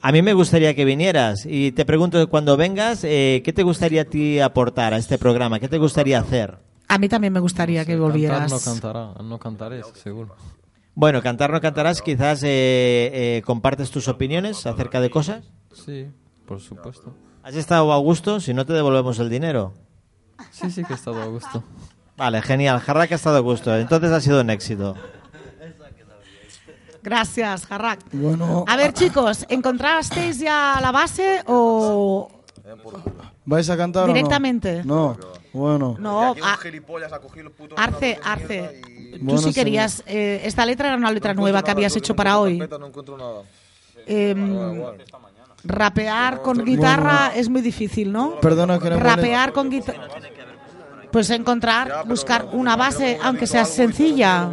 [0.01, 4.01] A mí me gustaría que vinieras y te pregunto cuando vengas, eh, ¿qué te gustaría
[4.01, 5.59] a ti aportar a este programa?
[5.59, 6.57] ¿Qué te gustaría hacer?
[6.87, 8.51] A mí también me gustaría que volvieras.
[8.51, 10.35] Cantar no cantará, no cantaré, seguro.
[10.95, 15.43] Bueno, cantar no cantarás, quizás eh, eh, compartes tus opiniones acerca de cosas.
[15.73, 16.07] Sí,
[16.45, 17.15] por supuesto.
[17.41, 18.39] ¿Has estado a gusto?
[18.39, 19.73] Si no te devolvemos el dinero.
[20.51, 21.63] Sí, sí que he estado a gusto.
[22.15, 22.79] Vale, genial.
[22.79, 23.75] Jarrak ha estado a gusto.
[23.75, 24.95] Entonces ha sido un éxito.
[27.01, 27.99] Gracias, Jarrak.
[28.13, 28.63] Bueno.
[28.67, 32.29] A ver, chicos, ¿encontrasteis ya la base o
[33.45, 34.81] ¿Vais a cantar Directamente.
[34.81, 34.95] o no?
[34.95, 35.17] No,
[35.53, 35.95] bueno.
[35.99, 36.35] no?
[36.43, 40.03] A- gilipollas ha cogido los putos Arce, Arce, tú Bueno, sí querías.
[40.07, 42.57] eh, esta letra era una letra nueva que habías hecho para hoy.
[42.57, 43.41] No encuentro nada.
[44.05, 44.81] Em,
[45.63, 48.39] rapear con guitarra es muy difícil, ¿no?
[48.41, 50.07] Perdona que no Rapear con guitarra.
[51.13, 54.49] Pues encontrar, buscar una base, aunque sea sencilla.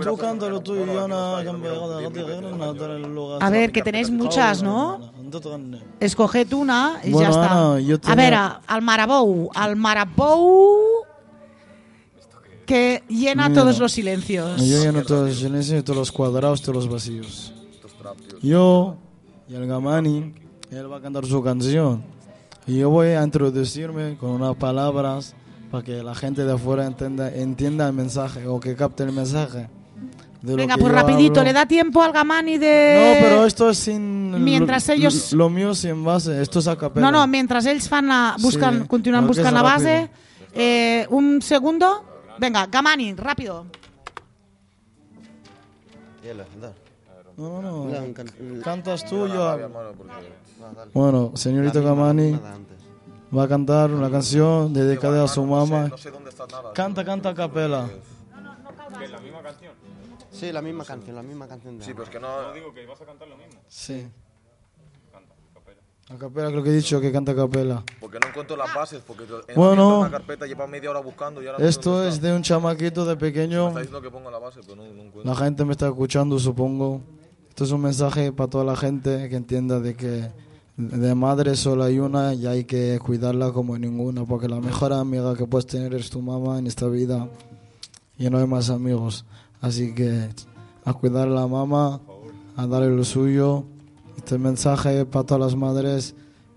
[3.40, 5.10] A ver, que tenéis muchas, ¿no?
[6.00, 7.50] Escoged una y Bueno, ya está.
[7.70, 9.50] Ana, yo A tenía- ver, a- al Marabou.
[9.54, 10.78] Al Marabou
[12.66, 13.62] que llena Mira.
[13.62, 14.60] todos los silencios.
[14.60, 17.54] Yo lleno todos los silencios, todos los cuadrados, todos los vacíos.
[18.42, 18.96] Yo
[19.48, 20.34] y el Gamani,
[20.70, 22.02] él va a cantar su canción.
[22.66, 25.34] Y yo voy a introducirme con unas palabras
[25.70, 29.68] para que la gente de afuera entienda, entienda el mensaje o que capte el mensaje.
[30.42, 31.44] de Venga, pues rapidito, hablo.
[31.44, 33.16] ¿le da tiempo al Gamani de...?
[33.20, 34.42] No, pero esto es sin...
[34.42, 37.06] Mientras lo, ellos- Lo mío sin base, esto es a capella.
[37.06, 40.10] No, no, mientras ells fan la, buscan, Sí, continúan buscando la base.
[40.54, 42.04] Eh, un segundo.
[42.38, 43.66] Venga, Gamani, rápido.
[47.36, 48.62] No, no, no.
[48.62, 49.58] Cantas tú, yo.
[50.92, 52.76] Bueno, misma- Gamani nada antes.
[53.36, 55.90] Va a cantar una canción dedicada a su mamá.
[56.74, 57.88] Canta, canta a capela.
[60.32, 61.78] Sí, la misma canción, la misma canción.
[61.78, 62.52] De Sí, pero es que no.
[62.52, 63.60] digo que vas a cantar lo mismo.
[63.68, 64.06] Sí.
[66.12, 67.84] A capela, creo que he dicho que canta a capela.
[68.00, 69.02] Porque no encuentro las bases.
[69.06, 70.00] Porque en Bueno.
[70.00, 72.42] una carpeta lleva media hora buscando y ahora no sé Esto dónde es de un
[72.42, 73.68] chamaquito de Me pequeño.
[73.68, 75.22] está diciendo que ponga la base, pero no, no encuentro.
[75.24, 77.00] La gente me está escuchando, supongo.
[77.48, 80.30] Esto es un mensaje para toda la gente que entienda de que
[80.80, 85.36] de madre solo hay una y hay que cuidarla como ninguna, porque la mejor amiga
[85.36, 87.28] que puedes tener es tu mamá en esta vida
[88.18, 89.26] y no hay más amigos.
[89.60, 90.28] Así que
[90.84, 92.00] a cuidar a la mamá,
[92.56, 93.64] a darle lo suyo.
[94.16, 96.14] Este mensaje para todas las madres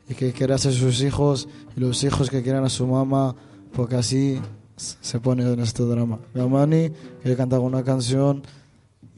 [0.08, 3.36] y que quieran ser sus hijos y los hijos que quieran a su mamá,
[3.74, 4.40] porque así
[4.78, 6.20] se pone en este drama.
[6.34, 8.44] Gamani quiere cantar una canción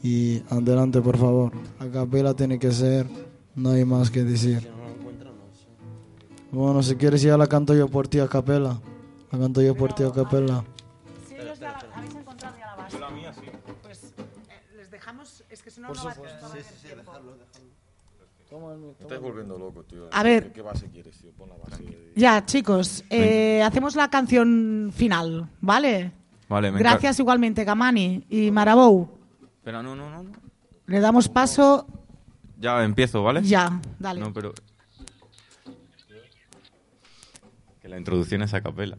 [0.02, 1.52] y adelante por favor.
[1.80, 3.08] A capela tiene que ser,
[3.56, 4.76] no hay más que decir.
[6.56, 8.80] Bueno, si quieres ya la canto yo por ti a capela.
[9.30, 10.64] La canto yo por ti a capela.
[11.28, 13.42] Si ellos ya habéis encontrado ya la base.
[13.82, 16.16] Pues eh, les dejamos, es que si no, no va a
[18.78, 20.08] Me estáis volviendo loco, tío.
[20.14, 20.54] A ver.
[20.54, 21.32] ¿Qué, base quieres, tío?
[21.32, 21.84] Pon la base.
[22.16, 26.14] Ya, chicos, eh, hacemos la canción final, ¿vale?
[26.48, 29.10] Vale, me Gracias igualmente, Gamani y Marabou.
[29.58, 30.24] Espera, no, no, no.
[30.24, 30.32] no.
[30.86, 31.86] Le damos paso
[32.58, 33.44] Ya empiezo, ¿vale?
[33.44, 34.22] ya, dale.
[34.22, 34.54] No, pero.
[37.86, 38.98] Que la introducción es a capela.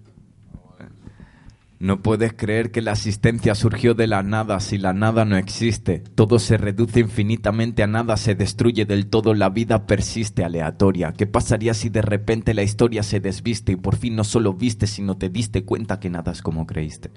[1.81, 5.99] No puedes creer que la asistencia surgió de la nada si la nada no existe.
[5.99, 11.13] Todo se reduce infinitamente a nada, se destruye del todo, la vida persiste aleatoria.
[11.15, 14.87] ¿Qué pasaría si de repente la historia se desviste y por fin no solo viste,
[14.87, 17.11] sino te diste cuenta que nada es como creíste?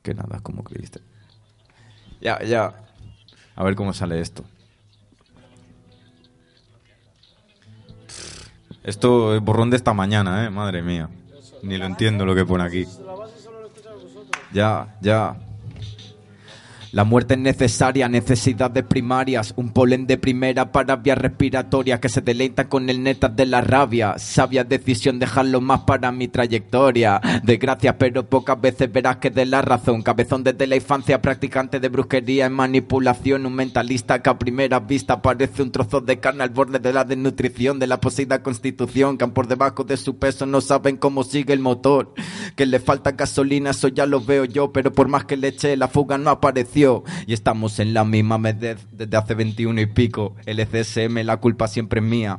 [0.00, 1.00] Que nada es como creíste.
[2.20, 2.72] Ya, ya.
[3.56, 4.44] A ver cómo sale esto.
[8.84, 10.50] Esto es borrón de esta mañana, ¿eh?
[10.50, 11.08] Madre mía.
[11.62, 12.86] Ni lo entiendo lo que pone aquí.
[14.52, 15.36] Ya, ya.
[16.92, 22.20] La muerte es necesaria, necesidades primarias, un polen de primera para vías respiratorias que se
[22.20, 24.18] deleitan con el néctar de la rabia.
[24.18, 27.18] Sabia decisión dejarlo más para mi trayectoria.
[27.44, 30.02] Desgracia, pero pocas veces verás que de la razón.
[30.02, 35.22] Cabezón desde la infancia, practicante de brujería en manipulación, un mentalista que a primera vista
[35.22, 39.26] parece un trozo de carne al borde de la desnutrición de la poseída constitución, que
[39.28, 42.12] por debajo de su peso no saben cómo sigue el motor.
[42.54, 45.74] Que le falta gasolina, eso ya lo veo yo, pero por más que le eché,
[45.78, 46.81] la fuga no apareció.
[47.26, 50.34] Y estamos en la misma desde hace 21 y pico.
[50.46, 52.38] El ECSM, la culpa siempre es mía.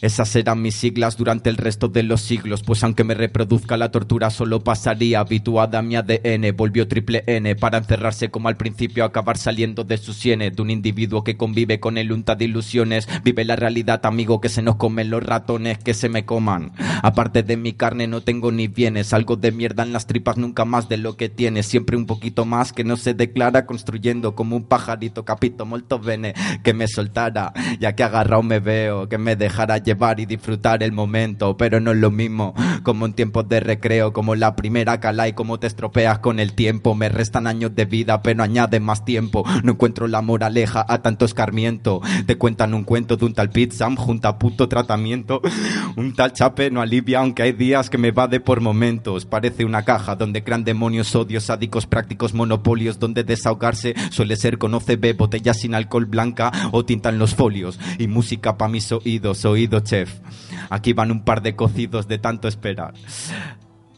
[0.00, 3.90] Esas serán mis siglas durante el resto de los siglos, pues aunque me reproduzca la
[3.90, 9.04] tortura solo pasaría habituada a mi ADN, volvió triple N para encerrarse como al principio
[9.04, 13.08] acabar saliendo de su sienes de un individuo que convive con el unta de ilusiones,
[13.24, 16.72] vive la realidad amigo que se nos comen los ratones que se me coman.
[17.02, 20.64] Aparte de mi carne no tengo ni bienes, algo de mierda en las tripas nunca
[20.64, 24.56] más de lo que tienes, siempre un poquito más que no se declara construyendo como
[24.56, 29.34] un pajarito capito molto bene que me soltara, ya que agarrado me veo, que me
[29.34, 33.60] dejara llevar y disfrutar el momento, pero no es lo mismo como en tiempos de
[33.60, 36.94] recreo, como la primera cala y como te estropeas con el tiempo.
[36.94, 39.44] Me restan años de vida, pero añaden más tiempo.
[39.62, 42.02] No encuentro la moraleja a tanto escarmiento.
[42.26, 45.40] Te cuentan un cuento de un tal Pizza junto a puto tratamiento.
[45.96, 49.24] Un tal chape no alivia, aunque hay días que me va de por momentos.
[49.24, 54.74] Parece una caja donde crean demonios, odios, sádicos, prácticos, monopolios, donde desahogarse suele ser con
[54.74, 57.80] OCB, botellas sin alcohol blanca o tinta en los folios.
[57.98, 60.14] Y música pa' mis oídos, oído chef.
[60.70, 62.94] Aquí van un par de cocidos de tanto esperar.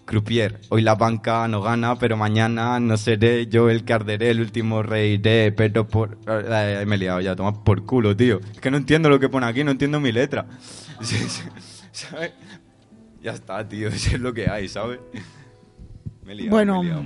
[0.04, 4.40] Croupier, hoy la banca no gana, pero mañana no seré yo el que arderé, el
[4.40, 6.18] último reiré, pero por...
[6.26, 8.40] Eh, me he liado ya, toma por culo, tío.
[8.52, 10.46] Es que no entiendo lo que pone aquí, no entiendo mi letra.
[11.02, 11.42] Sí, sí,
[11.92, 12.32] ¿sabes?
[13.22, 14.98] Ya está, tío, eso es lo que hay, ¿sabes?
[16.24, 16.82] Me he liado, Bueno.
[16.82, 17.04] me he liado.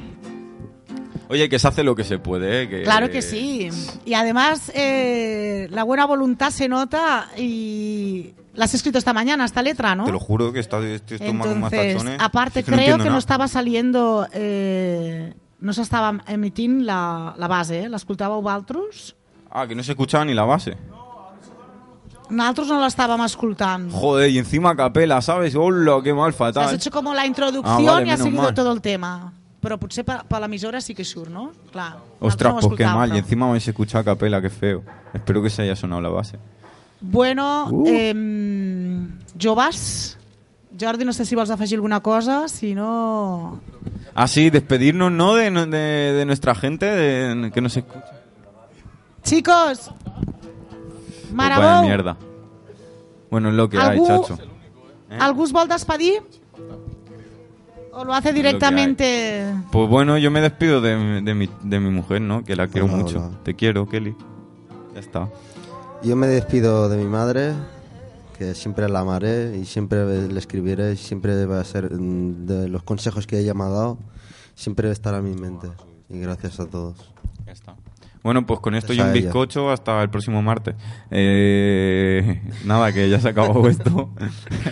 [1.28, 2.68] Oye, que se hace lo que se puede, ¿eh?
[2.68, 3.68] Que, Claro que sí.
[4.04, 9.62] Y además, eh, la buena voluntad se nota y la has escrito esta mañana, esta
[9.62, 10.04] letra, ¿no?
[10.04, 12.20] Te lo juro que está, estoy tomando más tachones.
[12.20, 13.18] aparte, Es que no creo entiendo que no nada.
[13.18, 14.26] estava saliendo...
[14.32, 17.88] Eh, no s'estava emitint la, la base, eh?
[17.88, 19.14] l'escoltàveu vosaltres?
[19.50, 20.76] Ah, que no se escuchaba ni la base.
[22.28, 23.90] Nosaltres no l'estàvem escoltant.
[23.92, 25.54] Joder, y encima capela, ¿sabes?
[25.54, 26.74] Hola, qué mal, Has fatal.
[26.74, 28.54] hecho como la introducción Ah, vale, y ha menos seguido mal.
[28.54, 29.32] todo el tema.
[29.64, 31.50] Però potser per, per l'emissora sí que surt, no?
[31.72, 31.96] Clar.
[32.20, 33.14] Ostras, no pues qué mal.
[33.14, 34.82] Y encima me se escucha a capela, qué feo.
[35.14, 36.38] Espero que se haya sonado la base.
[37.06, 37.84] Bueno, Uh.
[37.86, 39.06] eh,
[39.40, 40.16] joves,
[40.80, 43.60] Jordi, no sé si vols afegir alguna cosa, si no...
[44.14, 45.34] Ah, sí, despedirnos, ¿no?
[45.34, 45.76] De, de,
[46.12, 48.04] de nuestra gente, de, que nos escucha.
[49.22, 52.16] Chicos, Pues Marabou, vaya mierda.
[53.30, 54.38] Bueno, es lo que hay, ¿Algú- chacho.
[55.18, 56.22] ¿algú es vol despedir?
[57.92, 59.44] ¿O lo hace directamente?
[59.70, 62.44] Pues bueno, yo me despido de, de mi, de mi mujer, ¿no?
[62.44, 63.18] Que la quiero Hola, mucho.
[63.18, 63.30] hola.
[63.44, 64.16] Te quiero, Kelly.
[64.94, 65.28] Ya está.
[66.04, 67.52] Yo me despido de mi madre,
[68.38, 72.68] que siempre la amaré y siempre le escribiré y siempre va a ser mm, de
[72.68, 73.98] los consejos que ella me ha dado,
[74.54, 75.68] siempre estará en mi mente.
[76.10, 77.10] Y gracias a todos.
[77.46, 77.74] Ya está.
[78.22, 80.74] Bueno, pues con esto y un bizcocho hasta el próximo martes.
[81.10, 84.10] Eh, nada, que ya se acabó esto.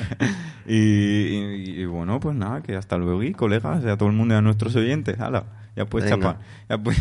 [0.66, 4.14] y, y- y bueno, pues nada, que hasta luego, y colegas, y a todo el
[4.14, 5.18] mundo y a nuestros oyentes.
[5.18, 5.44] Hala,
[5.76, 6.34] ya puedes Venga.
[6.34, 6.44] chapar.
[6.68, 7.00] Ya puedes-